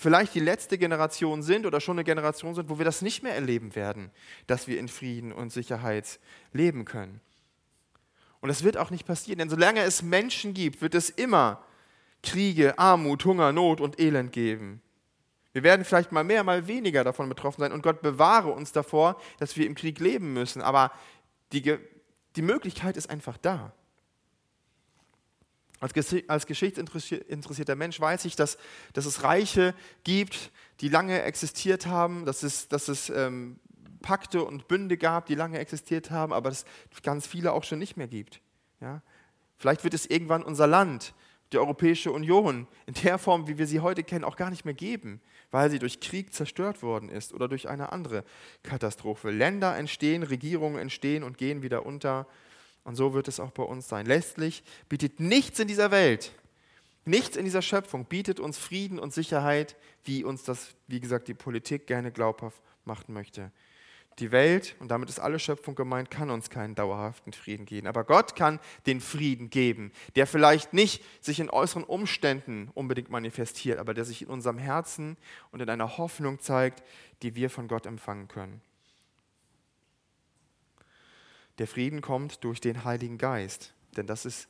vielleicht 0.01 0.33
die 0.37 0.41
letzte 0.41 0.79
Generation 0.79 1.43
sind 1.43 1.67
oder 1.67 1.81
schon 1.81 1.97
eine 1.97 2.05
Generation 2.05 2.55
sind, 2.55 2.71
wo 2.71 2.79
wir 2.79 2.85
das 2.85 3.03
nicht 3.03 3.25
mehr 3.25 3.35
erleben 3.35 3.75
werden, 3.75 4.13
dass 4.47 4.69
wir 4.69 4.79
in 4.79 4.87
Frieden 4.87 5.33
und 5.33 5.53
Sicherheit 5.53 6.21
leben 6.53 6.85
können. 6.85 7.21
Und 8.41 8.49
das 8.49 8.63
wird 8.63 8.77
auch 8.77 8.91
nicht 8.91 9.07
passieren, 9.07 9.41
denn 9.41 9.51
solange 9.51 9.81
es 9.81 10.03
Menschen 10.03 10.55
gibt, 10.55 10.83
wird 10.83 10.95
es 10.95 11.11
immer 11.11 11.65
Kriege, 12.23 12.79
Armut, 12.79 13.25
Hunger, 13.25 13.51
Not 13.51 13.81
und 13.81 13.99
Elend 13.99 14.33
geben. 14.33 14.81
Wir 15.53 15.65
werden 15.65 15.85
vielleicht 15.85 16.13
mal 16.13 16.23
mehr, 16.23 16.45
mal 16.45 16.69
weniger 16.69 17.03
davon 17.03 17.29
betroffen 17.29 17.63
sein 17.63 17.73
und 17.73 17.83
Gott 17.83 18.01
bewahre 18.01 18.51
uns 18.51 18.71
davor, 18.71 19.21
dass 19.41 19.57
wir 19.57 19.67
im 19.67 19.75
Krieg 19.75 19.99
leben 19.99 20.33
müssen. 20.33 20.63
Aber 20.63 20.93
die, 21.51 21.77
die 22.37 22.43
Möglichkeit 22.43 22.97
ist 22.97 23.11
einfach 23.11 23.37
da. 23.37 23.73
Als, 25.81 25.93
als 26.27 26.47
geschichtsinteressierter 26.47 27.77
Mensch 27.77 28.01
weiß 28.01 28.25
ich, 28.25 28.35
dass, 28.35 28.59
dass 28.93 29.07
es 29.07 29.23
Reiche 29.23 29.75
gibt, 30.03 30.51
die 30.81 30.89
lange 30.89 31.23
existiert 31.23 31.87
haben, 31.87 32.25
dass 32.25 32.43
es, 32.43 32.69
dass 32.69 32.89
es 32.89 33.11
ähm, 33.11 33.61
Pakte 34.03 34.45
und 34.45 34.69
Bünde 34.69 34.97
gab, 34.97 35.27
die 35.27 35.35
lange 35.35 35.59
existiert 35.59 36.11
haben, 36.11 36.33
aber 36.33 36.51
dass 36.51 36.65
es 36.93 37.03
ganz 37.03 37.27
viele 37.27 37.53
auch 37.53 37.65
schon 37.65 37.79
nicht 37.79 37.97
mehr 37.97 38.09
gibt. 38.09 38.41
Ja? 38.81 39.03
Vielleicht 39.57 39.85
wird 39.85 39.95
es 39.95 40.07
irgendwann 40.07 40.43
unser 40.43 40.67
Land, 40.67 41.15
die 41.53 41.59
Europäische 41.59 42.13
Union, 42.13 42.67
in 42.87 42.95
der 42.95 43.19
Form, 43.19 43.49
wie 43.49 43.59
wir 43.59 43.67
sie 43.67 43.81
heute 43.81 44.05
kennen, 44.05 44.25
auch 44.25 44.37
gar 44.37 44.51
nicht 44.51 44.65
mehr 44.65 44.75
geben, 44.75 45.21
weil 45.51 45.71
sie 45.71 45.79
durch 45.79 46.01
Krieg 46.01 46.35
zerstört 46.35 46.83
worden 46.83 47.09
ist 47.09 47.33
oder 47.33 47.49
durch 47.49 47.69
eine 47.69 47.91
andere 47.93 48.25
Katastrophe. 48.63 49.31
Länder 49.31 49.77
entstehen, 49.77 50.23
Regierungen 50.23 50.79
entstehen 50.79 51.23
und 51.23 51.39
gehen 51.39 51.63
wieder 51.63 51.87
unter 51.87 52.27
und 52.89 52.95
so 52.95 53.13
wird 53.13 53.29
es 53.29 53.39
auch 53.39 53.51
bei 53.51 53.63
uns 53.63 53.87
sein. 53.87 54.07
Letztlich 54.07 54.63
bietet 54.89 55.21
nichts 55.21 55.61
in 55.61 55.69
dieser 55.69 55.91
Welt, 55.91 56.33
nichts 57.05 57.37
in 57.37 57.45
dieser 57.45 57.61
Schöpfung 57.61 58.07
bietet 58.07 58.41
uns 58.41 58.57
Frieden 58.57 58.99
und 58.99 59.13
Sicherheit, 59.13 59.77
wie 60.05 60.25
uns 60.25 60.43
das, 60.43 60.69
wie 60.87 60.99
gesagt, 60.99 61.29
die 61.29 61.35
Politik 61.35 61.87
gerne 61.87 62.11
glaubhaft 62.11 62.63
machen 62.87 63.13
möchte. 63.13 63.53
Die 64.21 64.33
Welt, 64.33 64.75
und 64.79 64.91
damit 64.91 65.11
ist 65.11 65.21
alle 65.21 65.39
Schöpfung 65.39 65.75
gemeint, 65.75 66.11
kann 66.11 66.31
uns 66.31 66.49
keinen 66.49 66.75
dauerhaften 66.75 67.35
Frieden 67.35 67.67
geben. 67.67 67.87
Aber 67.89 68.05
Gott 68.05 68.35
kann 68.35 68.59
den 68.87 69.03
Frieden 69.03 69.51
geben, 69.51 69.93
der 70.17 70.27
vielleicht 70.27 70.73
nicht 70.73 71.05
sich 71.23 71.41
in 71.41 71.51
äußeren 71.51 71.85
Umständen 71.85 72.71
unbedingt 72.73 73.11
manifestiert, 73.11 73.81
aber 73.81 73.93
der 73.93 74.07
sich 74.07 74.23
in 74.23 74.29
unserem 74.29 74.57
Herzen 74.57 75.19
und 75.53 75.61
in 75.61 75.69
einer 75.69 75.99
Hoffnung 75.99 76.41
zeigt, 76.41 76.83
die 77.21 77.35
wir 77.35 77.51
von 77.51 77.69
Gott 77.69 77.85
empfangen 77.85 78.29
können. 78.29 78.63
Der 81.59 81.67
Frieden 81.67 82.01
kommt 82.01 82.45
durch 82.45 82.61
den 82.61 82.85
Heiligen 82.85 83.19
Geist. 83.19 83.75
Denn 83.97 84.07
das 84.07 84.25
ist 84.25 84.49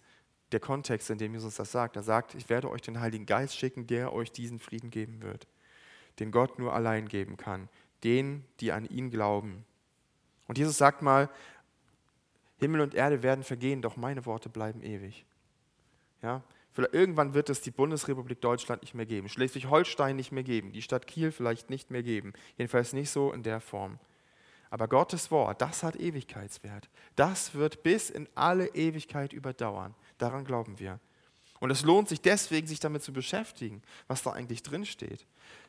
der 0.53 0.61
Kontext, 0.61 1.11
in 1.11 1.18
dem 1.18 1.35
Jesus 1.35 1.57
das 1.57 1.73
sagt. 1.73 1.97
Er 1.97 2.03
sagt, 2.03 2.35
ich 2.35 2.49
werde 2.49 2.71
euch 2.71 2.83
den 2.83 3.01
Heiligen 3.01 3.27
Geist 3.27 3.57
schicken, 3.57 3.87
der 3.87 4.12
euch 4.12 4.33
diesen 4.33 4.59
Frieden 4.59 4.90
geben 4.90 5.23
wird, 5.23 5.47
den 6.18 6.31
Gott 6.31 6.59
nur 6.59 6.73
allein 6.73 7.09
geben 7.09 7.37
kann, 7.37 7.68
denen, 8.05 8.44
die 8.61 8.73
an 8.73 8.87
ihn 8.87 9.11
glauben. 9.11 9.64
Und 10.47 10.59
Jesus 10.59 10.79
sagt 10.79 11.03
mal, 11.03 11.29
Himmel 12.59 12.81
und 12.81 12.94
Erde 12.94 13.23
werden 13.23 13.44
vergehen, 13.44 13.83
doch 13.83 13.97
meine 13.97 14.27
Worte 14.27 14.49
bleiben 14.49 14.83
ewig. 14.83 15.25
Ja? 16.23 16.42
Vielleicht 16.73 16.94
irgendwann 16.94 17.35
wird 17.35 17.51
es 17.51 17.61
die 17.61 17.71
Bundesrepublik 17.71 18.40
Deutschland 18.40 18.83
nicht 18.83 18.94
mehr 18.94 19.07
geben, 19.07 19.29
Schleswig-Holstein 19.29 20.16
nicht 20.16 20.33
mehr 20.33 20.42
geben, 20.42 20.73
die 20.73 20.83
Stadt 20.83 21.07
Kiel 21.07 21.33
vielleicht 21.33 21.71
nicht 21.71 21.90
mehr 21.90 22.03
geben. 22.03 22.33
Jedenfalls 22.57 22.92
nicht 22.92 23.11
so 23.11 23.33
in 23.33 23.42
der 23.42 23.61
Form. 23.61 23.99
Aber 24.70 24.88
Gottes 24.88 25.31
Wort, 25.31 25.61
das 25.62 25.83
hat 25.83 25.96
Ewigkeitswert. 25.96 26.88
Das 27.16 27.54
wird 27.54 27.83
bis 27.83 28.11
in 28.11 28.28
alle 28.35 28.66
Ewigkeit 28.74 29.33
überdauern. 29.33 29.94
Daran 30.18 30.44
glauben 30.44 30.78
wir. 30.78 31.00
Und 31.61 31.70
es 31.70 31.83
lohnt 31.83 32.09
sich 32.09 32.20
deswegen, 32.20 32.66
sich 32.66 32.81
damit 32.81 33.02
zu 33.02 33.12
beschäftigen, 33.12 33.83
was 34.07 34.22
da 34.22 34.33
eigentlich 34.33 34.62
drin 34.62 34.87
steht. 34.87 35.26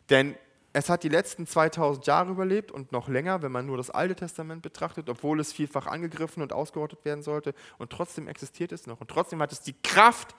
Denn 0.09 0.35
es 0.71 0.89
hat 0.89 1.03
die 1.03 1.09
letzten 1.09 1.47
2000 1.47 2.05
Jahre 2.05 2.31
überlebt 2.31 2.71
und 2.71 2.91
noch 2.91 3.07
länger, 3.07 3.41
wenn 3.41 3.51
man 3.51 3.65
nur 3.65 3.77
das 3.77 3.89
Alte 3.89 4.15
Testament 4.15 4.61
betrachtet, 4.61 5.09
obwohl 5.09 5.39
es 5.39 5.51
vielfach 5.51 5.87
angegriffen 5.87 6.43
und 6.43 6.53
ausgerottet 6.53 7.03
werden 7.05 7.23
sollte. 7.23 7.55
Und 7.79 7.91
trotzdem 7.91 8.27
existiert 8.27 8.71
es 8.71 8.85
noch. 8.85 9.01
Und 9.01 9.09
trotzdem 9.09 9.41
hat 9.41 9.51
es 9.51 9.61
die 9.61 9.73
Kraft 9.81 10.35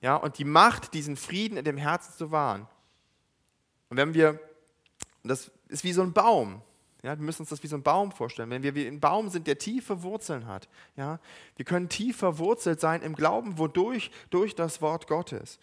ja, 0.00 0.16
und 0.16 0.38
die 0.38 0.44
Macht, 0.44 0.94
diesen 0.94 1.16
Frieden 1.16 1.56
in 1.56 1.64
dem 1.64 1.76
Herzen 1.76 2.12
zu 2.16 2.30
wahren. 2.30 2.66
Und 3.88 3.96
wenn 3.96 4.14
wir, 4.14 4.40
das 5.22 5.50
ist 5.68 5.84
wie 5.84 5.92
so 5.92 6.02
ein 6.02 6.12
Baum, 6.12 6.60
ja, 7.06 7.16
wir 7.16 7.24
müssen 7.24 7.42
uns 7.42 7.50
das 7.50 7.62
wie 7.62 7.68
so 7.68 7.76
ein 7.76 7.84
Baum 7.84 8.10
vorstellen. 8.10 8.50
Wenn 8.50 8.64
wir 8.64 8.74
wie 8.74 8.84
ein 8.84 8.98
Baum 8.98 9.28
sind, 9.28 9.46
der 9.46 9.58
tiefe 9.58 10.02
Wurzeln 10.02 10.48
hat. 10.48 10.68
Ja, 10.96 11.20
wir 11.54 11.64
können 11.64 11.88
tief 11.88 12.16
verwurzelt 12.16 12.80
sein 12.80 13.00
im 13.02 13.14
Glauben, 13.14 13.58
wodurch? 13.58 14.10
Durch 14.30 14.56
das 14.56 14.82
Wort 14.82 15.06
Gottes. 15.06 15.60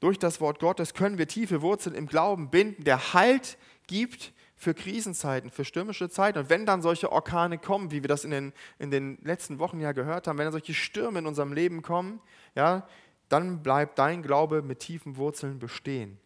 Durch 0.00 0.18
das 0.18 0.40
Wort 0.40 0.58
Gottes 0.58 0.94
können 0.94 1.18
wir 1.18 1.28
tiefe 1.28 1.60
Wurzeln 1.60 1.94
im 1.94 2.06
Glauben 2.06 2.48
binden, 2.48 2.84
der 2.84 3.12
Halt 3.12 3.58
gibt 3.88 4.32
für 4.56 4.72
Krisenzeiten, 4.72 5.50
für 5.50 5.66
stürmische 5.66 6.08
Zeiten. 6.08 6.38
Und 6.38 6.48
wenn 6.48 6.64
dann 6.64 6.80
solche 6.80 7.12
Orkane 7.12 7.58
kommen, 7.58 7.90
wie 7.90 8.02
wir 8.02 8.08
das 8.08 8.24
in 8.24 8.30
den, 8.30 8.54
in 8.78 8.90
den 8.90 9.18
letzten 9.22 9.58
Wochen 9.58 9.80
ja 9.80 9.92
gehört 9.92 10.28
haben, 10.28 10.38
wenn 10.38 10.46
dann 10.46 10.52
solche 10.52 10.72
Stürme 10.72 11.18
in 11.18 11.26
unserem 11.26 11.52
Leben 11.52 11.82
kommen, 11.82 12.22
ja, 12.54 12.88
dann 13.28 13.62
bleibt 13.62 13.98
dein 13.98 14.22
Glaube 14.22 14.62
mit 14.62 14.78
tiefen 14.78 15.18
Wurzeln 15.18 15.58
bestehen. 15.58 16.18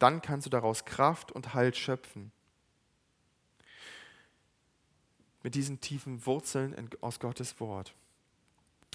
Dann 0.00 0.20
kannst 0.20 0.46
du 0.46 0.50
daraus 0.50 0.84
Kraft 0.84 1.30
und 1.30 1.54
Halt 1.54 1.76
schöpfen. 1.76 2.32
Mit 5.42 5.54
diesen 5.54 5.80
tiefen 5.80 6.24
Wurzeln 6.26 6.74
aus 7.00 7.20
Gottes 7.20 7.60
Wort. 7.60 7.94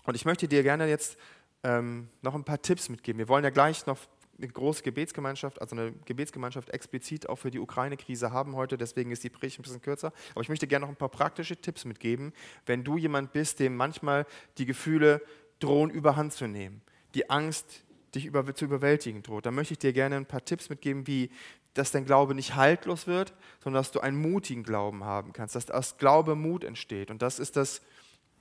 Und 0.05 0.15
ich 0.15 0.25
möchte 0.25 0.47
dir 0.47 0.63
gerne 0.63 0.87
jetzt 0.87 1.17
ähm, 1.63 2.09
noch 2.21 2.35
ein 2.35 2.43
paar 2.43 2.61
Tipps 2.61 2.89
mitgeben. 2.89 3.19
Wir 3.19 3.27
wollen 3.27 3.43
ja 3.43 3.49
gleich 3.49 3.85
noch 3.87 3.97
eine 4.37 4.47
große 4.47 4.83
Gebetsgemeinschaft, 4.83 5.61
also 5.61 5.75
eine 5.75 5.93
Gebetsgemeinschaft 6.05 6.69
explizit 6.69 7.29
auch 7.29 7.37
für 7.37 7.51
die 7.51 7.59
Ukraine-Krise 7.59 8.31
haben 8.31 8.55
heute, 8.55 8.77
deswegen 8.77 9.11
ist 9.11 9.23
die 9.23 9.29
Predigt 9.29 9.59
ein 9.59 9.63
bisschen 9.63 9.81
kürzer. 9.81 10.11
Aber 10.31 10.41
ich 10.41 10.49
möchte 10.49 10.67
gerne 10.67 10.85
noch 10.85 10.91
ein 10.91 10.97
paar 10.97 11.09
praktische 11.09 11.55
Tipps 11.55 11.85
mitgeben, 11.85 12.33
wenn 12.65 12.83
du 12.83 12.97
jemand 12.97 13.31
bist, 13.31 13.59
dem 13.59 13.75
manchmal 13.75 14.25
die 14.57 14.65
Gefühle 14.65 15.21
drohen, 15.59 15.89
überhand 15.89 16.33
zu 16.33 16.47
nehmen, 16.47 16.81
die 17.13 17.29
Angst, 17.29 17.84
dich 18.15 18.25
über, 18.25 18.53
zu 18.55 18.65
überwältigen 18.65 19.21
droht. 19.21 19.45
Dann 19.45 19.55
möchte 19.55 19.73
ich 19.73 19.79
dir 19.79 19.93
gerne 19.93 20.15
ein 20.15 20.25
paar 20.25 20.43
Tipps 20.43 20.69
mitgeben, 20.69 21.07
wie 21.07 21.29
dass 21.75 21.91
dein 21.91 22.05
Glaube 22.05 22.33
nicht 22.33 22.55
haltlos 22.55 23.05
wird, 23.05 23.33
sondern 23.61 23.81
dass 23.81 23.91
du 23.91 23.99
einen 23.99 24.17
mutigen 24.17 24.63
Glauben 24.63 25.03
haben 25.03 25.33
kannst, 25.33 25.55
dass 25.55 25.69
aus 25.69 25.97
Glaube 25.97 26.35
Mut 26.35 26.63
entsteht. 26.63 27.11
Und 27.11 27.21
das 27.21 27.37
ist 27.37 27.57
das 27.57 27.81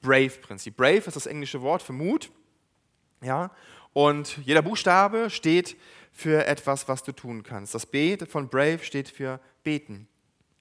Brave-Prinzip. 0.00 0.76
Brave 0.76 0.98
ist 0.98 1.16
das 1.16 1.26
englische 1.26 1.60
Wort 1.60 1.82
für 1.82 1.92
Mut. 1.92 2.30
Ja? 3.22 3.50
Und 3.92 4.38
jeder 4.44 4.62
Buchstabe 4.62 5.30
steht 5.30 5.76
für 6.12 6.46
etwas, 6.46 6.88
was 6.88 7.02
du 7.02 7.12
tun 7.12 7.42
kannst. 7.42 7.74
Das 7.74 7.86
B 7.86 8.16
von 8.18 8.48
Brave 8.48 8.78
steht 8.82 9.08
für 9.08 9.40
beten. 9.64 10.06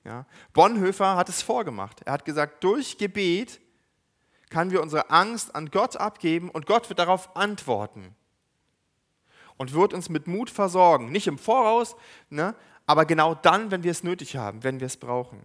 Ja? 0.04 0.26
Bonhoeffer 0.54 1.16
hat 1.16 1.30
es 1.30 1.44
vorgemacht. 1.44 2.02
Er 2.06 2.14
hat 2.14 2.26
gesagt, 2.26 2.64
durch 2.64 2.98
Gebet 2.98 3.62
können 4.50 4.72
wir 4.72 4.82
unsere 4.82 5.12
Angst 5.12 5.54
an 5.54 5.70
Gott 5.70 5.98
abgeben 5.98 6.50
und 6.50 6.66
Gott 6.66 6.90
wird 6.90 7.00
darauf 7.00 7.36
antworten 7.36 8.16
und 9.64 9.74
wird 9.74 9.94
uns 9.94 10.10
mit 10.10 10.28
Mut 10.28 10.50
versorgen. 10.50 11.10
Nicht 11.10 11.28
im 11.28 11.38
Voraus, 11.38 11.96
ne, 12.30 12.54
aber 12.86 13.06
genau 13.06 13.34
dann, 13.34 13.72
wenn 13.72 13.84
wir 13.84 13.92
es 13.92 14.04
nötig 14.04 14.36
haben, 14.36 14.62
wenn 14.66 14.82
wir 14.82 14.88
es 14.88 14.98
brauchen. 14.98 15.40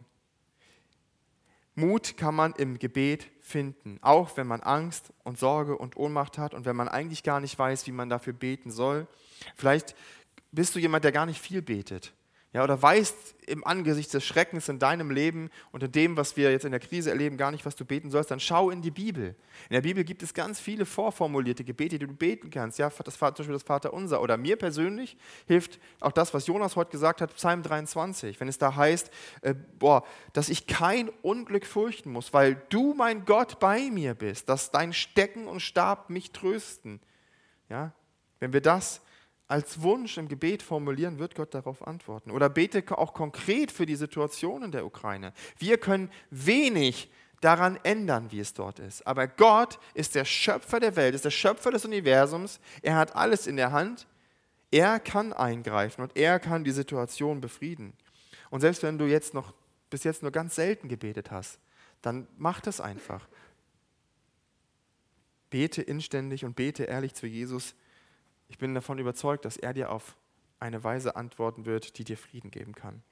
Mut 1.76 2.16
kann 2.16 2.34
man 2.34 2.52
im 2.54 2.80
Gebet 2.80 3.30
finden, 3.40 4.00
auch 4.02 4.36
wenn 4.36 4.48
man 4.48 4.60
Angst 4.60 5.12
und 5.22 5.38
Sorge 5.38 5.78
und 5.78 5.96
Ohnmacht 5.96 6.36
hat 6.36 6.52
und 6.52 6.64
wenn 6.64 6.74
man 6.74 6.88
eigentlich 6.88 7.22
gar 7.22 7.38
nicht 7.38 7.56
weiß, 7.56 7.86
wie 7.86 7.92
man 7.92 8.08
dafür 8.08 8.32
beten 8.32 8.72
soll. 8.72 9.06
Vielleicht 9.54 9.94
bist 10.50 10.74
du 10.74 10.80
jemand, 10.80 11.04
der 11.04 11.12
gar 11.12 11.26
nicht 11.26 11.40
viel 11.40 11.62
betet. 11.62 12.12
Ja, 12.54 12.64
oder 12.64 12.80
weißt 12.80 13.34
im 13.46 13.66
Angesicht 13.66 14.12
des 14.14 14.24
Schreckens 14.24 14.70
in 14.70 14.78
deinem 14.78 15.10
Leben 15.10 15.50
und 15.70 15.82
in 15.82 15.92
dem, 15.92 16.16
was 16.16 16.38
wir 16.38 16.50
jetzt 16.50 16.64
in 16.64 16.70
der 16.70 16.80
Krise 16.80 17.10
erleben, 17.10 17.36
gar 17.36 17.50
nicht, 17.50 17.66
was 17.66 17.76
du 17.76 17.84
beten 17.84 18.10
sollst, 18.10 18.30
dann 18.30 18.40
schau 18.40 18.70
in 18.70 18.80
die 18.80 18.90
Bibel. 18.90 19.36
In 19.68 19.74
der 19.74 19.82
Bibel 19.82 20.02
gibt 20.02 20.22
es 20.22 20.32
ganz 20.32 20.58
viele 20.58 20.86
vorformulierte 20.86 21.62
Gebete, 21.62 21.98
die 21.98 22.06
du 22.06 22.14
beten 22.14 22.48
kannst. 22.48 22.78
Ja, 22.78 22.88
das, 22.88 23.18
zum 23.18 23.20
Beispiel 23.20 23.52
das 23.52 23.62
Vaterunser. 23.64 24.22
Oder 24.22 24.38
mir 24.38 24.56
persönlich 24.56 25.18
hilft 25.46 25.78
auch 26.00 26.12
das, 26.12 26.32
was 26.32 26.46
Jonas 26.46 26.74
heute 26.74 26.90
gesagt 26.90 27.20
hat, 27.20 27.34
Psalm 27.34 27.62
23, 27.62 28.40
wenn 28.40 28.48
es 28.48 28.56
da 28.56 28.74
heißt, 28.74 29.10
äh, 29.42 29.54
boah, 29.78 30.04
dass 30.32 30.48
ich 30.48 30.66
kein 30.66 31.10
Unglück 31.20 31.66
fürchten 31.66 32.10
muss, 32.12 32.32
weil 32.32 32.62
du, 32.70 32.94
mein 32.94 33.26
Gott, 33.26 33.60
bei 33.60 33.90
mir 33.90 34.14
bist, 34.14 34.48
dass 34.48 34.70
dein 34.70 34.94
Stecken 34.94 35.48
und 35.48 35.60
Stab 35.60 36.08
mich 36.08 36.32
trösten. 36.32 37.00
Ja, 37.68 37.92
wenn 38.40 38.54
wir 38.54 38.62
das 38.62 39.02
als 39.48 39.80
Wunsch 39.80 40.18
im 40.18 40.28
Gebet 40.28 40.62
formulieren, 40.62 41.18
wird 41.18 41.34
Gott 41.34 41.54
darauf 41.54 41.86
antworten. 41.86 42.30
Oder 42.30 42.50
bete 42.50 42.84
auch 42.96 43.14
konkret 43.14 43.72
für 43.72 43.86
die 43.86 43.96
Situation 43.96 44.62
in 44.62 44.72
der 44.72 44.84
Ukraine. 44.84 45.32
Wir 45.58 45.78
können 45.78 46.10
wenig 46.30 47.10
daran 47.40 47.78
ändern, 47.82 48.30
wie 48.30 48.40
es 48.40 48.52
dort 48.52 48.78
ist. 48.78 49.06
Aber 49.06 49.26
Gott 49.26 49.78
ist 49.94 50.14
der 50.14 50.26
Schöpfer 50.26 50.80
der 50.80 50.96
Welt, 50.96 51.14
ist 51.14 51.24
der 51.24 51.30
Schöpfer 51.30 51.70
des 51.70 51.86
Universums. 51.86 52.60
Er 52.82 52.96
hat 52.96 53.16
alles 53.16 53.46
in 53.46 53.56
der 53.56 53.72
Hand. 53.72 54.06
Er 54.70 55.00
kann 55.00 55.32
eingreifen 55.32 56.02
und 56.02 56.14
er 56.14 56.38
kann 56.40 56.62
die 56.62 56.70
Situation 56.70 57.40
befrieden. 57.40 57.94
Und 58.50 58.60
selbst 58.60 58.82
wenn 58.82 58.98
du 58.98 59.06
jetzt 59.06 59.32
noch 59.32 59.54
bis 59.88 60.04
jetzt 60.04 60.22
nur 60.22 60.30
ganz 60.30 60.56
selten 60.56 60.88
gebetet 60.88 61.30
hast, 61.30 61.58
dann 62.02 62.28
mach 62.36 62.60
das 62.60 62.80
einfach. 62.80 63.26
Bete 65.48 65.80
inständig 65.80 66.44
und 66.44 66.54
bete 66.54 66.84
ehrlich 66.84 67.14
zu 67.14 67.26
Jesus 67.26 67.74
ich 68.48 68.58
bin 68.58 68.74
davon 68.74 68.98
überzeugt, 68.98 69.44
dass 69.44 69.56
er 69.56 69.74
dir 69.74 69.90
auf 69.90 70.16
eine 70.58 70.82
Weise 70.82 71.16
antworten 71.16 71.66
wird, 71.66 71.98
die 71.98 72.04
dir 72.04 72.16
Frieden 72.16 72.50
geben 72.50 72.74
kann. 72.74 73.02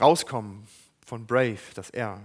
Rauskommen 0.00 0.66
von 1.04 1.26
Brave, 1.26 1.58
das 1.74 1.90
R. 1.90 2.20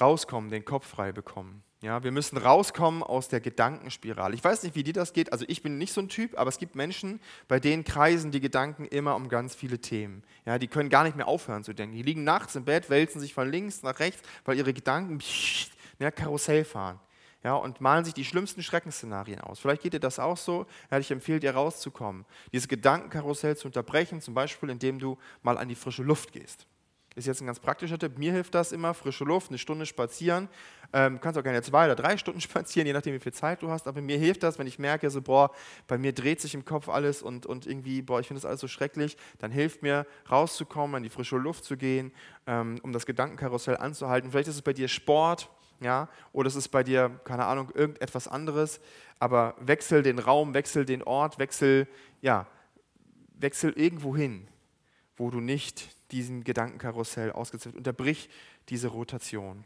Rauskommen, 0.00 0.50
den 0.50 0.64
Kopf 0.64 0.86
frei 0.86 1.12
bekommen. 1.12 1.62
Ja, 1.82 2.04
wir 2.04 2.12
müssen 2.12 2.36
rauskommen 2.36 3.02
aus 3.02 3.28
der 3.28 3.40
Gedankenspirale. 3.40 4.34
Ich 4.34 4.44
weiß 4.44 4.62
nicht, 4.64 4.74
wie 4.74 4.82
dir 4.82 4.92
das 4.92 5.14
geht. 5.14 5.32
Also 5.32 5.46
ich 5.48 5.62
bin 5.62 5.78
nicht 5.78 5.94
so 5.94 6.02
ein 6.02 6.10
Typ, 6.10 6.38
aber 6.38 6.50
es 6.50 6.58
gibt 6.58 6.74
Menschen, 6.74 7.20
bei 7.48 7.58
denen 7.58 7.84
kreisen 7.84 8.30
die 8.30 8.40
Gedanken 8.40 8.84
immer 8.84 9.16
um 9.16 9.30
ganz 9.30 9.54
viele 9.54 9.78
Themen. 9.78 10.22
Ja, 10.44 10.58
die 10.58 10.68
können 10.68 10.90
gar 10.90 11.04
nicht 11.04 11.16
mehr 11.16 11.26
aufhören 11.26 11.64
zu 11.64 11.72
denken. 11.72 11.96
Die 11.96 12.02
liegen 12.02 12.22
nachts 12.22 12.54
im 12.54 12.66
Bett, 12.66 12.90
wälzen 12.90 13.18
sich 13.18 13.32
von 13.32 13.50
links 13.50 13.82
nach 13.82 13.98
rechts, 13.98 14.20
weil 14.44 14.58
ihre 14.58 14.74
Gedanken 14.74 15.20
ja, 15.98 16.10
Karussell 16.10 16.66
fahren 16.66 17.00
ja, 17.42 17.54
und 17.54 17.80
malen 17.80 18.04
sich 18.04 18.14
die 18.14 18.24
schlimmsten 18.24 18.62
Schreckensszenarien 18.62 19.40
aus. 19.40 19.60
Vielleicht 19.60 19.82
geht 19.82 19.94
dir 19.94 20.00
das 20.00 20.18
auch 20.18 20.36
so. 20.36 20.66
Ja, 20.90 20.98
ich 20.98 21.10
empfehle 21.10 21.40
dir 21.40 21.54
rauszukommen, 21.54 22.26
dieses 22.52 22.68
Gedankenkarussell 22.68 23.56
zu 23.56 23.68
unterbrechen, 23.68 24.20
zum 24.20 24.34
Beispiel 24.34 24.68
indem 24.68 24.98
du 24.98 25.16
mal 25.42 25.56
an 25.56 25.68
die 25.68 25.74
frische 25.74 26.02
Luft 26.02 26.32
gehst. 26.32 26.66
Ist 27.16 27.26
jetzt 27.26 27.40
ein 27.40 27.46
ganz 27.46 27.58
praktischer 27.58 27.98
Tipp. 27.98 28.18
Mir 28.18 28.32
hilft 28.32 28.54
das 28.54 28.70
immer, 28.70 28.94
frische 28.94 29.24
Luft, 29.24 29.48
eine 29.48 29.58
Stunde 29.58 29.84
spazieren. 29.84 30.48
Ähm, 30.92 31.20
kannst 31.20 31.38
auch 31.38 31.42
gerne 31.42 31.60
zwei 31.62 31.86
oder 31.86 31.96
drei 31.96 32.16
Stunden 32.16 32.40
spazieren, 32.40 32.86
je 32.86 32.92
nachdem, 32.92 33.14
wie 33.14 33.20
viel 33.20 33.32
Zeit 33.32 33.62
du 33.62 33.70
hast. 33.70 33.88
Aber 33.88 34.00
mir 34.00 34.16
hilft 34.16 34.44
das, 34.44 34.58
wenn 34.58 34.66
ich 34.68 34.78
merke, 34.78 35.10
so, 35.10 35.20
boah, 35.20 35.50
bei 35.88 35.98
mir 35.98 36.12
dreht 36.12 36.40
sich 36.40 36.54
im 36.54 36.64
Kopf 36.64 36.88
alles 36.88 37.20
und, 37.22 37.46
und 37.46 37.66
irgendwie, 37.66 38.02
boah, 38.02 38.20
ich 38.20 38.28
finde 38.28 38.40
das 38.40 38.48
alles 38.48 38.60
so 38.60 38.68
schrecklich. 38.68 39.16
Dann 39.38 39.50
hilft 39.50 39.82
mir, 39.82 40.06
rauszukommen, 40.30 40.96
an 40.96 41.02
die 41.02 41.08
frische 41.08 41.36
Luft 41.36 41.64
zu 41.64 41.76
gehen, 41.76 42.12
ähm, 42.46 42.78
um 42.82 42.92
das 42.92 43.06
Gedankenkarussell 43.06 43.78
anzuhalten. 43.78 44.30
Vielleicht 44.30 44.48
ist 44.48 44.56
es 44.56 44.62
bei 44.62 44.72
dir 44.72 44.86
Sport 44.86 45.50
ja, 45.80 46.08
oder 46.32 46.48
es 46.48 46.56
ist 46.56 46.68
bei 46.68 46.82
dir, 46.82 47.20
keine 47.24 47.46
Ahnung, 47.46 47.70
irgendetwas 47.74 48.28
anderes, 48.28 48.80
aber 49.18 49.54
wechsel 49.58 50.02
den 50.02 50.18
Raum, 50.18 50.54
wechsel 50.54 50.84
den 50.84 51.02
Ort, 51.02 51.38
wechsel, 51.38 51.88
ja, 52.20 52.46
wechsel 53.34 53.72
irgendwo 53.72 54.16
hin, 54.16 54.46
wo 55.16 55.30
du 55.30 55.40
nicht 55.40 55.88
diesem 56.12 56.44
Gedankenkarussell 56.44 57.32
ausgesetzt 57.32 57.76
Unterbrich 57.76 58.28
diese 58.68 58.88
Rotation. 58.88 59.64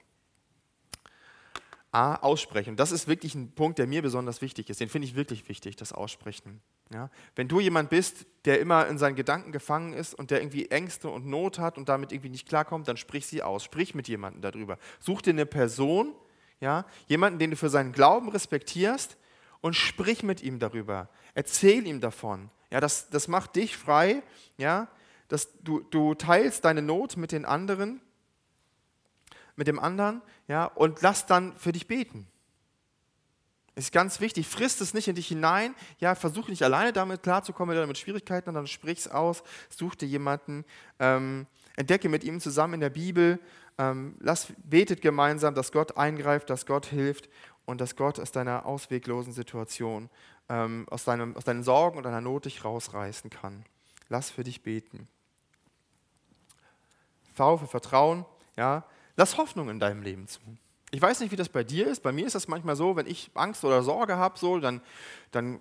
A, 1.91 2.17
aussprechen. 2.17 2.77
Das 2.77 2.91
ist 2.91 3.07
wirklich 3.07 3.35
ein 3.35 3.53
Punkt, 3.53 3.79
der 3.79 3.87
mir 3.87 4.03
besonders 4.03 4.41
wichtig 4.41 4.69
ist. 4.69 4.81
Den 4.81 4.89
finde 4.89 5.07
ich 5.07 5.15
wirklich 5.15 5.49
wichtig, 5.49 5.77
das 5.77 5.93
Aussprechen. 5.93 6.61
Ja? 6.93 7.11
Wenn 7.35 7.49
du 7.49 7.61
jemand 7.61 7.91
bist, 7.91 8.27
der 8.45 8.61
immer 8.61 8.87
in 8.89 8.99
seinen 8.99 9.17
Gedanken 9.17 9.53
gefangen 9.53 9.93
ist 9.95 10.15
und 10.15 10.31
der 10.31 10.41
irgendwie 10.41 10.71
Ängste 10.71 11.09
und 11.09 11.27
Not 11.27 11.59
hat 11.59 11.79
und 11.79 11.89
damit 11.89 12.13
irgendwie 12.13 12.29
nicht 12.29 12.49
klarkommt, 12.49 12.89
dann 12.89 12.97
sprich 12.97 13.27
sie 13.27 13.43
aus. 13.43 13.65
Sprich 13.65 13.95
mit 13.95 14.09
jemandem 14.09 14.43
darüber. 14.43 14.79
Such 15.01 15.23
dir 15.23 15.31
eine 15.31 15.47
Person, 15.47 16.15
ja? 16.61 16.85
jemanden, 17.07 17.39
den 17.39 17.51
du 17.51 17.57
für 17.57 17.71
seinen 17.71 17.93
Glauben 17.93 18.29
respektierst 18.29 19.17
und 19.61 19.75
sprich 19.75 20.23
mit 20.23 20.43
ihm 20.43 20.59
darüber. 20.59 21.09
Erzähl 21.35 21.87
ihm 21.87 22.01
davon. 22.01 22.51
Ja, 22.71 22.81
das, 22.81 23.09
das 23.09 23.29
macht 23.29 23.57
dich 23.57 23.77
frei. 23.77 24.23
Ja? 24.59 24.89
Das, 25.29 25.49
du, 25.63 25.81
du 25.81 26.15
teilst 26.15 26.65
deine 26.65 26.83
Not 26.83 27.17
mit 27.17 27.33
den 27.33 27.45
anderen 27.45 28.01
mit 29.57 29.67
dem 29.67 29.79
anderen 29.79 30.23
ja, 30.49 30.67
und 30.67 31.03
lass 31.03 31.27
dann 31.27 31.57
für 31.57 31.73
dich 31.73 31.87
beten. 31.87 32.27
Ist 33.77 33.93
ganz 33.93 34.21
wichtig, 34.21 34.47
frisst 34.47 34.81
es 34.81 34.95
nicht 34.95 35.09
in 35.09 35.17
dich 35.17 35.27
hinein, 35.27 35.75
ja, 35.99 36.15
versuche 36.15 36.51
nicht 36.51 36.63
alleine 36.63 36.93
damit 36.93 37.25
klarzukommen 37.25 37.89
mit 37.89 37.99
Schwierigkeiten, 37.99 38.47
sondern 38.47 38.69
sprich 38.69 39.01
es 39.01 39.09
aus, 39.09 39.43
such 39.69 39.97
dir 39.97 40.07
jemanden, 40.07 40.65
ähm, 41.01 41.47
entdecke 41.77 42.09
mit 42.09 42.23
ihm 42.23 42.41
zusammen 42.41 42.75
in 42.75 42.81
der 42.81 42.91
Bibel, 42.91 43.41
ähm, 43.79 44.15
lass, 44.21 44.49
betet 44.63 45.03
gemeinsam, 45.03 45.57
dass 45.57 45.73
Gott 45.73 45.97
eingreift, 45.97 46.51
dass 46.51 46.67
Gott 46.67 46.87
hilft 46.87 47.29
und 47.65 47.81
dass 47.81 47.97
Gott 47.97 48.21
aus 48.21 48.31
deiner 48.31 48.65
ausweglosen 48.65 49.33
Situation, 49.33 50.09
ähm, 50.49 50.87
aus, 50.91 51.05
deinem, 51.05 51.37
aus 51.37 51.45
deinen 51.45 51.65
Sorgen 51.65 51.97
und 51.97 52.05
deiner 52.05 52.21
Not 52.21 52.45
dich 52.45 52.65
rausreißen 52.65 53.31
kann. 53.31 53.65
Lass 54.09 54.31
für 54.31 54.45
dich 54.45 54.63
beten. 54.63 55.09
V 57.35 57.57
für 57.57 57.67
Vertrauen, 57.67 58.25
ja, 58.57 58.85
Lass 59.17 59.37
Hoffnung 59.37 59.69
in 59.69 59.79
deinem 59.79 60.03
Leben 60.03 60.27
zu. 60.27 60.41
Ich 60.95 61.03
weiß 61.03 61.19
nicht, 61.19 61.33
wie 61.33 61.37
das 61.37 61.49
bei 61.49 61.65
dir 61.65 61.89
ist. 61.89 62.05
Bei 62.05 62.13
mir 62.13 62.25
ist 62.25 62.37
das 62.37 62.47
manchmal 62.47 62.77
so, 62.77 62.95
wenn 62.95 63.09
ich 63.09 63.29
Angst 63.35 63.65
oder 63.65 63.83
Sorge 63.83 64.17
habe, 64.17 64.39
so, 64.39 64.61
dann, 64.61 64.81
dann 65.33 65.59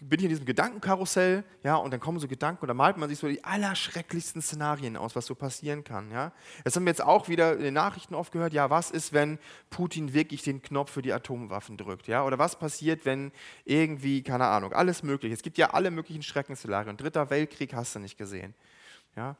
bin 0.00 0.20
ich 0.20 0.24
in 0.24 0.28
diesem 0.28 0.44
Gedankenkarussell, 0.44 1.42
ja, 1.64 1.74
und 1.74 1.90
dann 1.90 1.98
kommen 1.98 2.20
so 2.20 2.28
Gedanken 2.28 2.64
da 2.68 2.72
malt 2.72 2.96
man 2.96 3.08
sich 3.08 3.18
so 3.18 3.26
die 3.26 3.42
allerschrecklichsten 3.42 4.42
Szenarien 4.42 4.96
aus, 4.96 5.16
was 5.16 5.26
so 5.26 5.34
passieren 5.34 5.82
kann, 5.82 6.12
ja. 6.12 6.30
Das 6.62 6.76
haben 6.76 6.84
wir 6.84 6.90
jetzt 6.90 7.02
auch 7.02 7.28
wieder 7.28 7.54
in 7.54 7.64
den 7.64 7.74
Nachrichten 7.74 8.14
oft 8.14 8.30
gehört, 8.30 8.52
ja, 8.52 8.70
was 8.70 8.92
ist, 8.92 9.12
wenn 9.12 9.40
Putin 9.70 10.14
wirklich 10.14 10.42
den 10.42 10.62
Knopf 10.62 10.92
für 10.92 11.02
die 11.02 11.12
Atomwaffen 11.12 11.76
drückt, 11.76 12.06
ja, 12.06 12.24
oder 12.24 12.38
was 12.38 12.56
passiert, 12.56 13.04
wenn 13.04 13.32
irgendwie, 13.64 14.22
keine 14.22 14.46
Ahnung, 14.46 14.72
alles 14.72 15.02
mögliche. 15.02 15.34
Es 15.34 15.42
gibt 15.42 15.58
ja 15.58 15.70
alle 15.70 15.90
möglichen 15.90 16.22
Schreckensszenarien. 16.22 16.96
Dritter 16.96 17.28
Weltkrieg 17.30 17.74
hast 17.74 17.96
du 17.96 17.98
nicht 17.98 18.18
gesehen, 18.18 18.54
ja. 19.16 19.36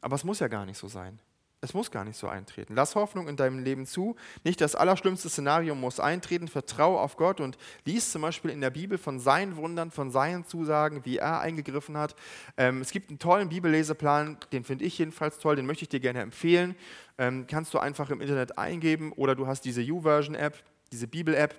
Aber 0.00 0.16
es 0.16 0.24
muss 0.24 0.40
ja 0.40 0.48
gar 0.48 0.66
nicht 0.66 0.78
so 0.78 0.88
sein. 0.88 1.20
Es 1.62 1.74
muss 1.74 1.90
gar 1.90 2.06
nicht 2.06 2.16
so 2.16 2.26
eintreten. 2.26 2.74
Lass 2.74 2.94
Hoffnung 2.94 3.28
in 3.28 3.36
deinem 3.36 3.58
Leben 3.58 3.84
zu. 3.84 4.16
Nicht 4.44 4.62
das 4.62 4.74
allerschlimmste 4.74 5.28
Szenario 5.28 5.74
muss 5.74 6.00
eintreten. 6.00 6.48
Vertraue 6.48 6.98
auf 6.98 7.18
Gott 7.18 7.38
und 7.38 7.58
lies 7.84 8.12
zum 8.12 8.22
Beispiel 8.22 8.50
in 8.50 8.62
der 8.62 8.70
Bibel 8.70 8.96
von 8.96 9.20
seinen 9.20 9.56
Wundern, 9.56 9.90
von 9.90 10.10
seinen 10.10 10.46
Zusagen, 10.46 11.04
wie 11.04 11.18
er 11.18 11.40
eingegriffen 11.40 11.98
hat. 11.98 12.16
Ähm, 12.56 12.80
es 12.80 12.92
gibt 12.92 13.10
einen 13.10 13.18
tollen 13.18 13.50
Bibelleseplan, 13.50 14.38
den 14.52 14.64
finde 14.64 14.86
ich 14.86 14.96
jedenfalls 14.96 15.38
toll, 15.38 15.56
den 15.56 15.66
möchte 15.66 15.82
ich 15.82 15.90
dir 15.90 16.00
gerne 16.00 16.20
empfehlen. 16.20 16.74
Ähm, 17.18 17.46
kannst 17.46 17.74
du 17.74 17.78
einfach 17.78 18.08
im 18.08 18.22
Internet 18.22 18.56
eingeben 18.56 19.12
oder 19.12 19.34
du 19.34 19.46
hast 19.46 19.66
diese 19.66 19.82
YouVersion-App, 19.82 20.56
diese 20.90 21.08
Bibel-App. 21.08 21.54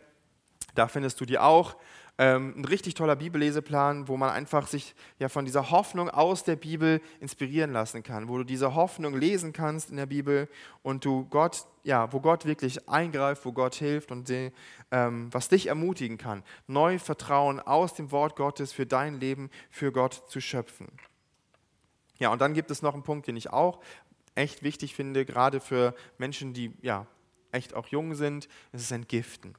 Da 0.74 0.88
findest 0.88 1.22
du 1.22 1.26
die 1.26 1.38
auch. 1.38 1.76
Ähm, 2.18 2.54
ein 2.58 2.66
richtig 2.66 2.94
toller 2.94 3.16
Bibelleseplan, 3.16 4.08
wo 4.08 4.18
man 4.18 4.30
einfach 4.30 4.68
sich 4.68 4.94
ja 5.18 5.30
von 5.30 5.46
dieser 5.46 5.72
Hoffnung 5.72 6.10
aus 6.10 6.44
der 6.44 6.56
Bibel 6.56 7.02
inspirieren 7.20 7.72
lassen 7.72 8.04
kann, 8.04 8.28
wo 8.28 8.38
du 8.38 8.44
diese 8.44 8.76
Hoffnung 8.76 9.18
lesen 9.18 9.54
kannst 9.54 9.90
in 9.90 9.98
der 9.98 10.06
Bibel 10.06 10.48
und 10.84 11.04
du 11.04 11.26
Gott, 11.26 11.66
ja, 11.84 12.12
wo 12.14 12.20
Gott 12.20 12.46
wirklich 12.46 12.88
eingreift, 12.88 13.46
wo 13.46 13.54
Gott 13.54 13.76
hilft 13.76 14.12
und 14.12 14.30
die, 14.30 14.52
ähm, 14.92 15.30
was 15.32 15.48
dich 15.48 15.68
ermutigen 15.68 16.18
kann, 16.18 16.44
neu 16.68 17.00
Vertrauen 17.00 17.60
aus 17.60 17.96
dem 17.96 18.12
Wort 18.12 18.36
Gottes 18.36 18.72
für 18.74 18.86
dein 18.86 19.20
Leben, 19.20 19.50
für 19.70 19.92
Gott 19.92 20.22
zu 20.28 20.42
schöpfen. 20.42 20.90
Ja, 22.20 22.32
und 22.32 22.40
dann 22.40 22.54
gibt 22.54 22.70
es 22.70 22.84
noch 22.84 22.94
einen 22.94 23.04
Punkt, 23.04 23.26
den 23.26 23.36
ich 23.36 23.50
auch 23.50 23.80
echt 24.36 24.64
wichtig 24.64 24.94
finde, 24.94 25.26
gerade 25.26 25.60
für 25.60 25.96
Menschen, 26.18 26.54
die 26.54 26.72
ja 26.82 27.08
echt 27.52 27.74
auch 27.74 27.88
jung 27.88 28.16
sind, 28.16 28.48
es 28.72 28.84
ist 28.84 28.92
Entgiften. 28.92 29.56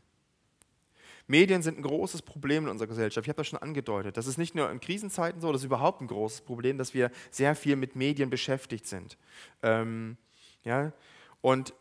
Medien 1.33 1.63
sind 1.63 1.79
ein 1.79 1.83
großes 1.83 2.21
Problem 2.21 2.65
in 2.65 2.69
unserer 2.69 2.89
Gesellschaft. 2.89 3.25
Ich 3.25 3.31
habe 3.31 3.39
das 3.39 3.47
schon 3.47 3.59
angedeutet. 3.59 4.19
Das 4.19 4.27
ist 4.27 4.37
nicht 4.37 4.55
nur 4.55 4.71
in 4.71 4.81
Krisenzeiten 4.81 5.41
so, 5.41 5.51
das 5.51 5.63
ist 5.63 5.65
überhaupt 5.65 6.03
ein 6.03 6.07
großes 6.07 6.43
Problem, 6.43 6.77
dass 6.77 6.93
wir 6.93 7.11
sehr 7.31 7.57
viel 7.57 7.77
mit 7.77 7.97
Medien 7.97 8.29
beschäftigt 8.29 8.87
sind. 8.87 9.17
Ähm, 9.63 10.19
ja? 10.63 10.93
Und 11.41 11.73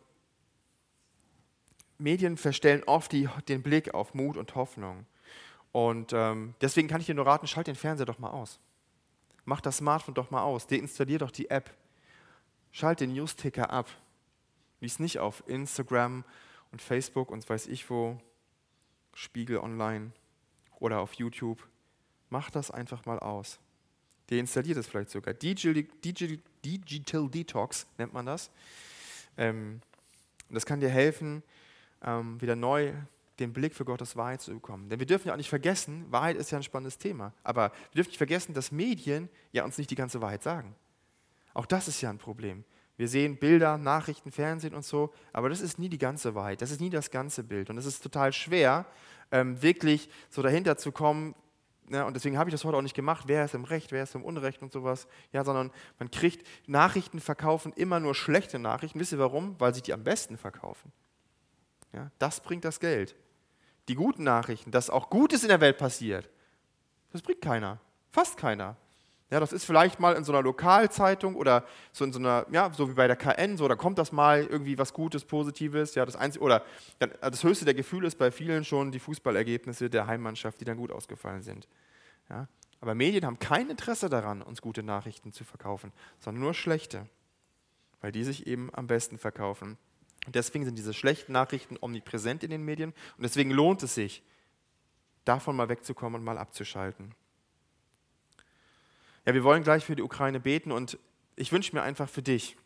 Medien 1.97 2.37
verstellen 2.37 2.83
oft 2.85 3.11
die, 3.11 3.27
den 3.49 3.61
Blick 3.61 3.93
auf 3.93 4.13
Mut 4.13 4.37
und 4.37 4.55
Hoffnung. 4.55 5.05
Und 5.73 6.13
ähm, 6.13 6.55
deswegen 6.61 6.87
kann 6.87 7.01
ich 7.01 7.07
dir 7.07 7.15
nur 7.15 7.27
raten, 7.27 7.45
schalt 7.45 7.67
den 7.67 7.75
Fernseher 7.75 8.05
doch 8.05 8.19
mal 8.19 8.29
aus. 8.29 8.57
Mach 9.43 9.59
das 9.59 9.77
Smartphone 9.77 10.13
doch 10.13 10.31
mal 10.31 10.43
aus. 10.43 10.65
Deinstallier 10.67 11.17
doch 11.17 11.31
die 11.31 11.49
App. 11.49 11.75
Schalt 12.71 13.01
den 13.01 13.11
Newsticker 13.11 13.69
ab. 13.69 13.89
Lies 14.79 14.99
nicht 14.99 15.19
auf 15.19 15.43
Instagram 15.45 16.23
und 16.71 16.81
Facebook 16.81 17.29
und 17.29 17.49
weiß 17.49 17.67
ich 17.67 17.89
wo 17.89 18.17
Spiegel 19.21 19.59
Online 19.59 20.11
oder 20.79 20.99
auf 20.99 21.13
YouTube. 21.13 21.67
Mach 22.29 22.49
das 22.49 22.71
einfach 22.71 23.05
mal 23.05 23.19
aus. 23.19 23.59
Deinstalliert 24.31 24.77
es 24.77 24.87
vielleicht 24.87 25.11
sogar. 25.11 25.35
Digital, 25.35 25.83
Digital, 26.03 26.39
Digital 26.65 27.29
Detox 27.29 27.85
nennt 27.99 28.13
man 28.13 28.25
das. 28.25 28.49
Ähm, 29.37 29.81
das 30.49 30.65
kann 30.65 30.79
dir 30.79 30.89
helfen, 30.89 31.43
ähm, 32.03 32.41
wieder 32.41 32.55
neu 32.55 32.93
den 33.39 33.53
Blick 33.53 33.75
für 33.75 33.85
Gottes 33.85 34.15
Wahrheit 34.15 34.41
zu 34.41 34.53
bekommen. 34.53 34.89
Denn 34.89 34.99
wir 34.99 35.05
dürfen 35.05 35.27
ja 35.27 35.33
auch 35.33 35.37
nicht 35.37 35.49
vergessen, 35.49 36.05
Wahrheit 36.11 36.35
ist 36.35 36.51
ja 36.51 36.57
ein 36.57 36.63
spannendes 36.63 36.97
Thema, 36.97 37.33
aber 37.43 37.71
wir 37.91 37.97
dürfen 37.97 38.09
nicht 38.09 38.17
vergessen, 38.17 38.53
dass 38.53 38.71
Medien 38.71 39.29
ja 39.51 39.63
uns 39.63 39.77
nicht 39.77 39.91
die 39.91 39.95
ganze 39.95 40.21
Wahrheit 40.21 40.41
sagen. 40.41 40.75
Auch 41.53 41.65
das 41.65 41.87
ist 41.87 42.01
ja 42.01 42.09
ein 42.09 42.17
Problem. 42.17 42.63
Wir 43.01 43.07
sehen 43.07 43.37
Bilder, 43.37 43.79
Nachrichten, 43.79 44.31
Fernsehen 44.31 44.75
und 44.75 44.85
so, 44.85 45.11
aber 45.33 45.49
das 45.49 45.59
ist 45.59 45.79
nie 45.79 45.89
die 45.89 45.97
ganze 45.97 46.35
Wahrheit, 46.35 46.61
das 46.61 46.69
ist 46.69 46.79
nie 46.79 46.91
das 46.91 47.09
ganze 47.09 47.43
Bild. 47.43 47.71
Und 47.71 47.79
es 47.79 47.87
ist 47.87 48.03
total 48.03 48.31
schwer, 48.31 48.85
ähm, 49.31 49.59
wirklich 49.59 50.07
so 50.29 50.43
dahinter 50.43 50.77
zu 50.77 50.91
kommen. 50.91 51.33
Ja, 51.89 52.03
und 52.03 52.13
deswegen 52.13 52.37
habe 52.37 52.51
ich 52.51 52.53
das 52.53 52.63
heute 52.63 52.77
auch 52.77 52.83
nicht 52.83 52.93
gemacht, 52.93 53.23
wer 53.25 53.43
ist 53.43 53.55
im 53.55 53.63
Recht, 53.63 53.91
wer 53.91 54.03
ist 54.03 54.13
im 54.13 54.23
Unrecht 54.23 54.61
und 54.61 54.71
sowas. 54.71 55.07
Ja, 55.31 55.43
sondern 55.43 55.71
man 55.97 56.11
kriegt 56.11 56.47
Nachrichten 56.67 57.19
verkaufen 57.19 57.73
immer 57.75 57.99
nur 57.99 58.13
schlechte 58.13 58.59
Nachrichten. 58.59 58.99
Wisst 58.99 59.13
ihr 59.13 59.17
warum? 59.17 59.59
Weil 59.59 59.73
sie 59.73 59.81
die 59.81 59.93
am 59.93 60.03
besten 60.03 60.37
verkaufen. 60.37 60.91
Ja, 61.93 62.11
das 62.19 62.39
bringt 62.39 62.65
das 62.65 62.79
Geld. 62.79 63.15
Die 63.87 63.95
guten 63.95 64.25
Nachrichten, 64.25 64.69
dass 64.69 64.91
auch 64.91 65.09
Gutes 65.09 65.41
in 65.41 65.49
der 65.49 65.59
Welt 65.59 65.79
passiert, 65.79 66.29
das 67.11 67.23
bringt 67.23 67.41
keiner. 67.41 67.79
Fast 68.11 68.37
keiner. 68.37 68.77
Ja, 69.31 69.39
das 69.39 69.53
ist 69.53 69.63
vielleicht 69.63 70.01
mal 70.01 70.15
in 70.17 70.25
so 70.25 70.33
einer 70.33 70.41
Lokalzeitung 70.41 71.35
oder 71.35 71.65
so 71.93 72.03
in 72.03 72.11
so 72.11 72.19
einer, 72.19 72.45
ja, 72.51 72.69
so 72.73 72.89
wie 72.89 72.93
bei 72.93 73.07
der 73.07 73.15
KN, 73.15 73.55
so, 73.55 73.65
da 73.65 73.75
kommt 73.75 73.97
das 73.97 74.11
mal 74.11 74.45
irgendwie 74.45 74.77
was 74.77 74.91
Gutes, 74.91 75.23
Positives, 75.23 75.95
ja, 75.95 76.05
das 76.05 76.17
einzige, 76.17 76.43
oder 76.43 76.65
das 76.99 77.41
höchste 77.41 77.63
der 77.63 77.73
Gefühle 77.73 78.07
ist 78.07 78.17
bei 78.17 78.29
vielen 78.29 78.65
schon 78.65 78.91
die 78.91 78.99
Fußballergebnisse 78.99 79.89
der 79.89 80.05
Heimmannschaft, 80.05 80.59
die 80.59 80.65
dann 80.65 80.75
gut 80.75 80.91
ausgefallen 80.91 81.41
sind. 81.43 81.69
Ja. 82.29 82.49
Aber 82.81 82.93
Medien 82.93 83.25
haben 83.25 83.39
kein 83.39 83.69
Interesse 83.69 84.09
daran, 84.09 84.41
uns 84.41 84.61
gute 84.61 84.83
Nachrichten 84.83 85.31
zu 85.31 85.45
verkaufen, 85.45 85.93
sondern 86.19 86.43
nur 86.43 86.53
schlechte, 86.53 87.07
weil 88.01 88.11
die 88.11 88.25
sich 88.25 88.47
eben 88.47 88.69
am 88.73 88.87
besten 88.87 89.17
verkaufen. 89.17 89.77
Und 90.25 90.35
deswegen 90.35 90.65
sind 90.65 90.77
diese 90.77 90.93
schlechten 90.93 91.31
Nachrichten 91.31 91.77
omnipräsent 91.79 92.43
in 92.43 92.49
den 92.49 92.63
Medien 92.63 92.93
und 93.15 93.23
deswegen 93.23 93.51
lohnt 93.51 93.81
es 93.81 93.95
sich, 93.95 94.23
davon 95.23 95.55
mal 95.55 95.69
wegzukommen 95.69 96.19
und 96.19 96.25
mal 96.25 96.37
abzuschalten. 96.37 97.15
Ja, 99.25 99.35
wir 99.35 99.43
wollen 99.43 99.63
gleich 99.63 99.85
für 99.85 99.95
die 99.95 100.01
Ukraine 100.01 100.39
beten 100.39 100.71
und 100.71 100.97
ich 101.35 101.51
wünsche 101.51 101.75
mir 101.75 101.83
einfach 101.83 102.09
für 102.09 102.23
dich, 102.23 102.57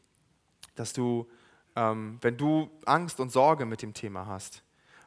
dass 0.75 0.93
du, 0.93 1.29
ähm, 1.75 2.17
wenn 2.21 2.37
du 2.37 2.69
Angst 2.85 3.19
und 3.19 3.29
Sorge 3.29 3.65
mit 3.65 3.81
dem 3.81 3.93
Thema 3.93 4.25
hast, 4.25 4.63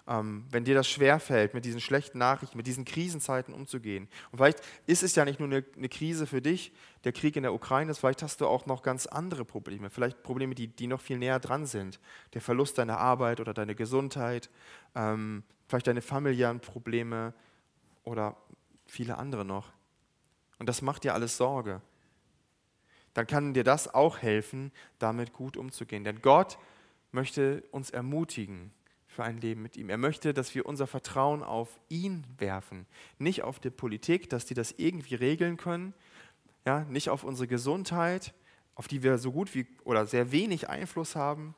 ähm, 0.06 0.44
wenn 0.50 0.64
dir 0.64 0.74
das 0.74 0.88
schwerfällt, 0.88 1.54
mit 1.54 1.64
diesen 1.64 1.80
schlechten 1.80 2.18
Nachrichten, 2.18 2.58
mit 2.58 2.66
diesen 2.66 2.84
Krisenzeiten 2.84 3.54
umzugehen. 3.54 4.08
Und 4.30 4.38
vielleicht 4.38 4.60
ist 4.86 5.02
es 5.02 5.14
ja 5.14 5.24
nicht 5.24 5.40
nur 5.40 5.48
eine, 5.48 5.64
eine, 5.76 5.88
Krise 5.88 6.26
für 6.26 6.42
dich, 6.42 6.72
der 7.04 7.12
Krieg 7.12 7.36
in 7.36 7.42
der 7.42 7.54
Ukraine 7.54 7.90
ist, 7.90 7.98
vielleicht 7.98 8.22
hast 8.22 8.42
du 8.42 8.46
auch 8.46 8.66
noch 8.66 8.82
ganz 8.82 9.06
andere 9.06 9.46
Probleme, 9.46 9.88
vielleicht 9.88 10.22
Probleme, 10.22 10.54
die, 10.54 10.68
die 10.68 10.86
noch 10.86 11.00
viel 11.00 11.16
näher 11.16 11.40
dran 11.40 11.64
sind. 11.64 11.98
Der 12.34 12.42
Verlust 12.42 12.76
deiner 12.76 12.98
Arbeit 12.98 13.40
oder 13.40 13.54
deine 13.54 13.74
Gesundheit, 13.74 14.50
ähm, 14.94 15.44
vielleicht 15.66 15.86
deine 15.86 16.02
familiären 16.02 16.60
Probleme 16.60 17.32
oder 18.04 18.36
viele 18.86 19.16
andere 19.16 19.46
noch 19.46 19.77
und 20.58 20.68
das 20.68 20.82
macht 20.82 21.04
dir 21.04 21.14
alles 21.14 21.36
Sorge, 21.36 21.80
dann 23.14 23.26
kann 23.26 23.54
dir 23.54 23.64
das 23.64 23.92
auch 23.92 24.18
helfen, 24.18 24.72
damit 24.98 25.32
gut 25.32 25.56
umzugehen. 25.56 26.04
Denn 26.04 26.22
Gott 26.22 26.58
möchte 27.10 27.64
uns 27.70 27.90
ermutigen 27.90 28.72
für 29.06 29.24
ein 29.24 29.38
Leben 29.38 29.62
mit 29.62 29.76
ihm. 29.76 29.90
Er 29.90 29.98
möchte, 29.98 30.32
dass 30.32 30.54
wir 30.54 30.66
unser 30.66 30.86
Vertrauen 30.86 31.42
auf 31.42 31.80
ihn 31.88 32.24
werfen, 32.38 32.86
nicht 33.18 33.42
auf 33.42 33.58
die 33.58 33.70
Politik, 33.70 34.30
dass 34.30 34.46
die 34.46 34.54
das 34.54 34.72
irgendwie 34.76 35.16
regeln 35.16 35.56
können, 35.56 35.94
ja, 36.64 36.84
nicht 36.84 37.10
auf 37.10 37.24
unsere 37.24 37.48
Gesundheit, 37.48 38.34
auf 38.74 38.86
die 38.86 39.02
wir 39.02 39.18
so 39.18 39.32
gut 39.32 39.54
wie 39.54 39.66
oder 39.84 40.06
sehr 40.06 40.30
wenig 40.30 40.68
Einfluss 40.68 41.16
haben, 41.16 41.56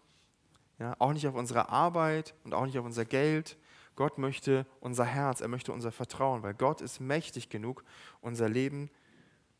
ja, 0.78 0.96
auch 0.98 1.12
nicht 1.12 1.26
auf 1.26 1.34
unsere 1.34 1.68
Arbeit 1.68 2.34
und 2.44 2.54
auch 2.54 2.64
nicht 2.64 2.78
auf 2.78 2.86
unser 2.86 3.04
Geld, 3.04 3.58
Gott 4.00 4.16
möchte 4.16 4.64
unser 4.80 5.04
Herz, 5.04 5.42
er 5.42 5.48
möchte 5.48 5.74
unser 5.74 5.92
Vertrauen, 5.92 6.42
weil 6.42 6.54
Gott 6.54 6.80
ist 6.80 7.00
mächtig 7.00 7.50
genug, 7.50 7.84
unser 8.22 8.48
Leben 8.48 8.88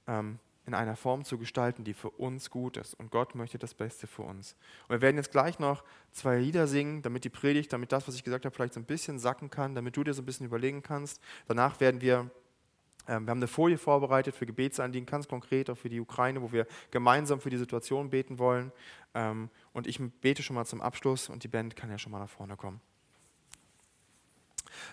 ähm, 0.07 0.39
in 0.65 0.73
einer 0.73 0.97
Form 0.97 1.27
zu 1.27 1.37
gestalten, 1.37 1.85
die 1.85 1.93
für 1.93 2.09
uns 2.09 2.49
gut 2.49 2.79
ist. 2.79 2.95
Und 2.95 3.11
Gott 3.11 3.35
möchte 3.35 3.59
das 3.59 3.75
Beste 3.75 4.07
für 4.07 4.23
uns. 4.23 4.57
Und 4.89 4.95
wir 4.95 5.03
werden 5.03 5.19
jetzt 5.19 5.31
gleich 5.31 5.59
noch 5.59 5.85
zwei 6.13 6.39
Lieder 6.39 6.67
singen, 6.67 7.03
damit 7.03 7.25
die 7.25 7.29
Predigt, 7.29 7.71
damit 7.75 7.93
das, 7.93 8.09
was 8.09 8.15
ich 8.15 8.25
gesagt 8.25 8.47
habe, 8.47 8.55
vielleicht 8.55 8.73
so 8.73 8.81
ein 8.81 8.87
bisschen 8.87 9.19
sacken 9.19 9.51
kann, 9.51 9.75
damit 9.75 9.95
du 9.99 10.05
dir 10.05 10.15
so 10.15 10.23
ein 10.23 10.25
bisschen 10.25 10.47
überlegen 10.47 10.83
kannst. 10.83 11.21
Danach 11.47 11.79
werden 11.79 12.01
wir 12.01 12.31
ähm, 13.09 13.27
wir 13.27 13.33
haben 13.33 13.41
eine 13.41 13.47
Folie 13.47 13.77
vorbereitet 13.77 14.35
für 14.35 14.47
Gebetsanliegen, 14.47 15.05
ganz 15.05 15.29
konkret 15.29 15.69
auch 15.69 15.77
für 15.77 15.91
die 15.91 16.01
Ukraine, 16.01 16.41
wo 16.41 16.51
wir 16.51 16.67
gemeinsam 16.91 17.43
für 17.43 17.51
die 17.51 17.59
Situation 17.59 18.09
beten 18.09 18.39
wollen. 18.39 18.73
Ähm, 19.13 19.51
und 19.75 19.87
ich 19.87 20.01
bete 20.23 20.43
schon 20.43 20.57
mal 20.57 20.65
zum 20.65 20.81
Abschluss 20.81 21.29
und 21.29 21.45
die 21.45 21.49
Band 21.49 21.77
kann 21.77 21.91
ja 21.91 21.99
schon 21.99 22.11
mal 22.11 22.21
nach 22.21 22.31
vorne 22.31 22.57
kommen. 22.57 22.81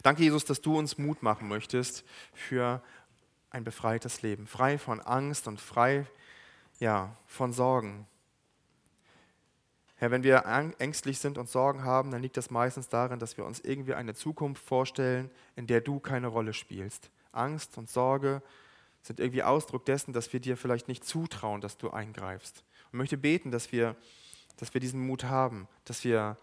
Danke, 0.03 0.23
Jesus, 0.23 0.45
dass 0.45 0.61
du 0.61 0.77
uns 0.77 0.97
Mut 0.97 1.23
machen 1.23 1.47
möchtest 1.47 2.03
für 2.33 2.81
ein 3.49 3.63
befreites 3.63 4.21
Leben, 4.21 4.47
frei 4.47 4.77
von 4.77 4.99
Angst 5.01 5.47
und 5.47 5.59
frei 5.59 6.05
ja, 6.79 7.15
von 7.25 7.53
Sorgen. 7.53 8.07
Herr, 9.95 10.11
wenn 10.11 10.21
wir 10.21 10.43
ängstlich 10.77 11.17
sind 11.17 11.39
und 11.39 11.49
Sorgen 11.49 11.83
haben, 11.83 12.11
dann 12.11 12.21
liegt 12.21 12.37
das 12.37 12.51
meistens 12.51 12.87
darin, 12.87 13.17
dass 13.17 13.35
wir 13.35 13.45
uns 13.45 13.59
irgendwie 13.61 13.95
eine 13.95 14.13
Zukunft 14.13 14.63
vorstellen, 14.63 15.31
in 15.55 15.65
der 15.65 15.81
du 15.81 15.99
keine 15.99 16.27
Rolle 16.27 16.53
spielst. 16.53 17.09
Angst 17.31 17.77
und 17.79 17.89
Sorge 17.89 18.43
sind 19.01 19.19
irgendwie 19.19 19.41
Ausdruck 19.41 19.85
dessen, 19.85 20.13
dass 20.13 20.31
wir 20.33 20.39
dir 20.39 20.55
vielleicht 20.55 20.87
nicht 20.87 21.03
zutrauen, 21.03 21.61
dass 21.61 21.77
du 21.77 21.89
eingreifst. 21.89 22.63
Und 22.91 22.99
möchte 22.99 23.17
beten, 23.17 23.49
dass 23.49 23.71
wir, 23.71 23.95
dass 24.57 24.73
wir 24.75 24.81
diesen 24.81 24.99
Mut 24.99 25.23
haben, 25.23 25.67
dass 25.85 26.03
wir 26.03 26.37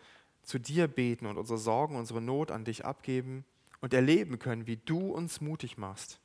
zu 0.44 0.58
dir 0.58 0.88
beten 0.88 1.26
und 1.26 1.36
unsere 1.36 1.58
Sorgen, 1.58 1.96
unsere 1.96 2.20
Not 2.20 2.50
an 2.50 2.64
dich 2.64 2.84
abgeben 2.84 3.44
und 3.80 3.92
erleben 3.94 4.38
können, 4.38 4.66
wie 4.66 4.76
du 4.76 5.12
uns 5.12 5.40
mutig 5.40 5.76
machst. 5.76 6.20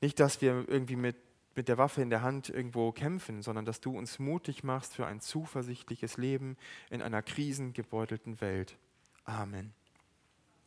Nicht, 0.00 0.20
dass 0.20 0.40
wir 0.40 0.64
irgendwie 0.68 0.96
mit, 0.96 1.16
mit 1.54 1.68
der 1.68 1.78
Waffe 1.78 2.02
in 2.02 2.10
der 2.10 2.22
Hand 2.22 2.48
irgendwo 2.48 2.92
kämpfen, 2.92 3.42
sondern 3.42 3.64
dass 3.64 3.80
du 3.80 3.96
uns 3.96 4.18
mutig 4.18 4.62
machst 4.64 4.94
für 4.94 5.06
ein 5.06 5.20
zuversichtliches 5.20 6.16
Leben 6.16 6.56
in 6.90 7.02
einer 7.02 7.22
krisengebeutelten 7.22 8.40
Welt. 8.40 8.76
Amen. 9.24 9.72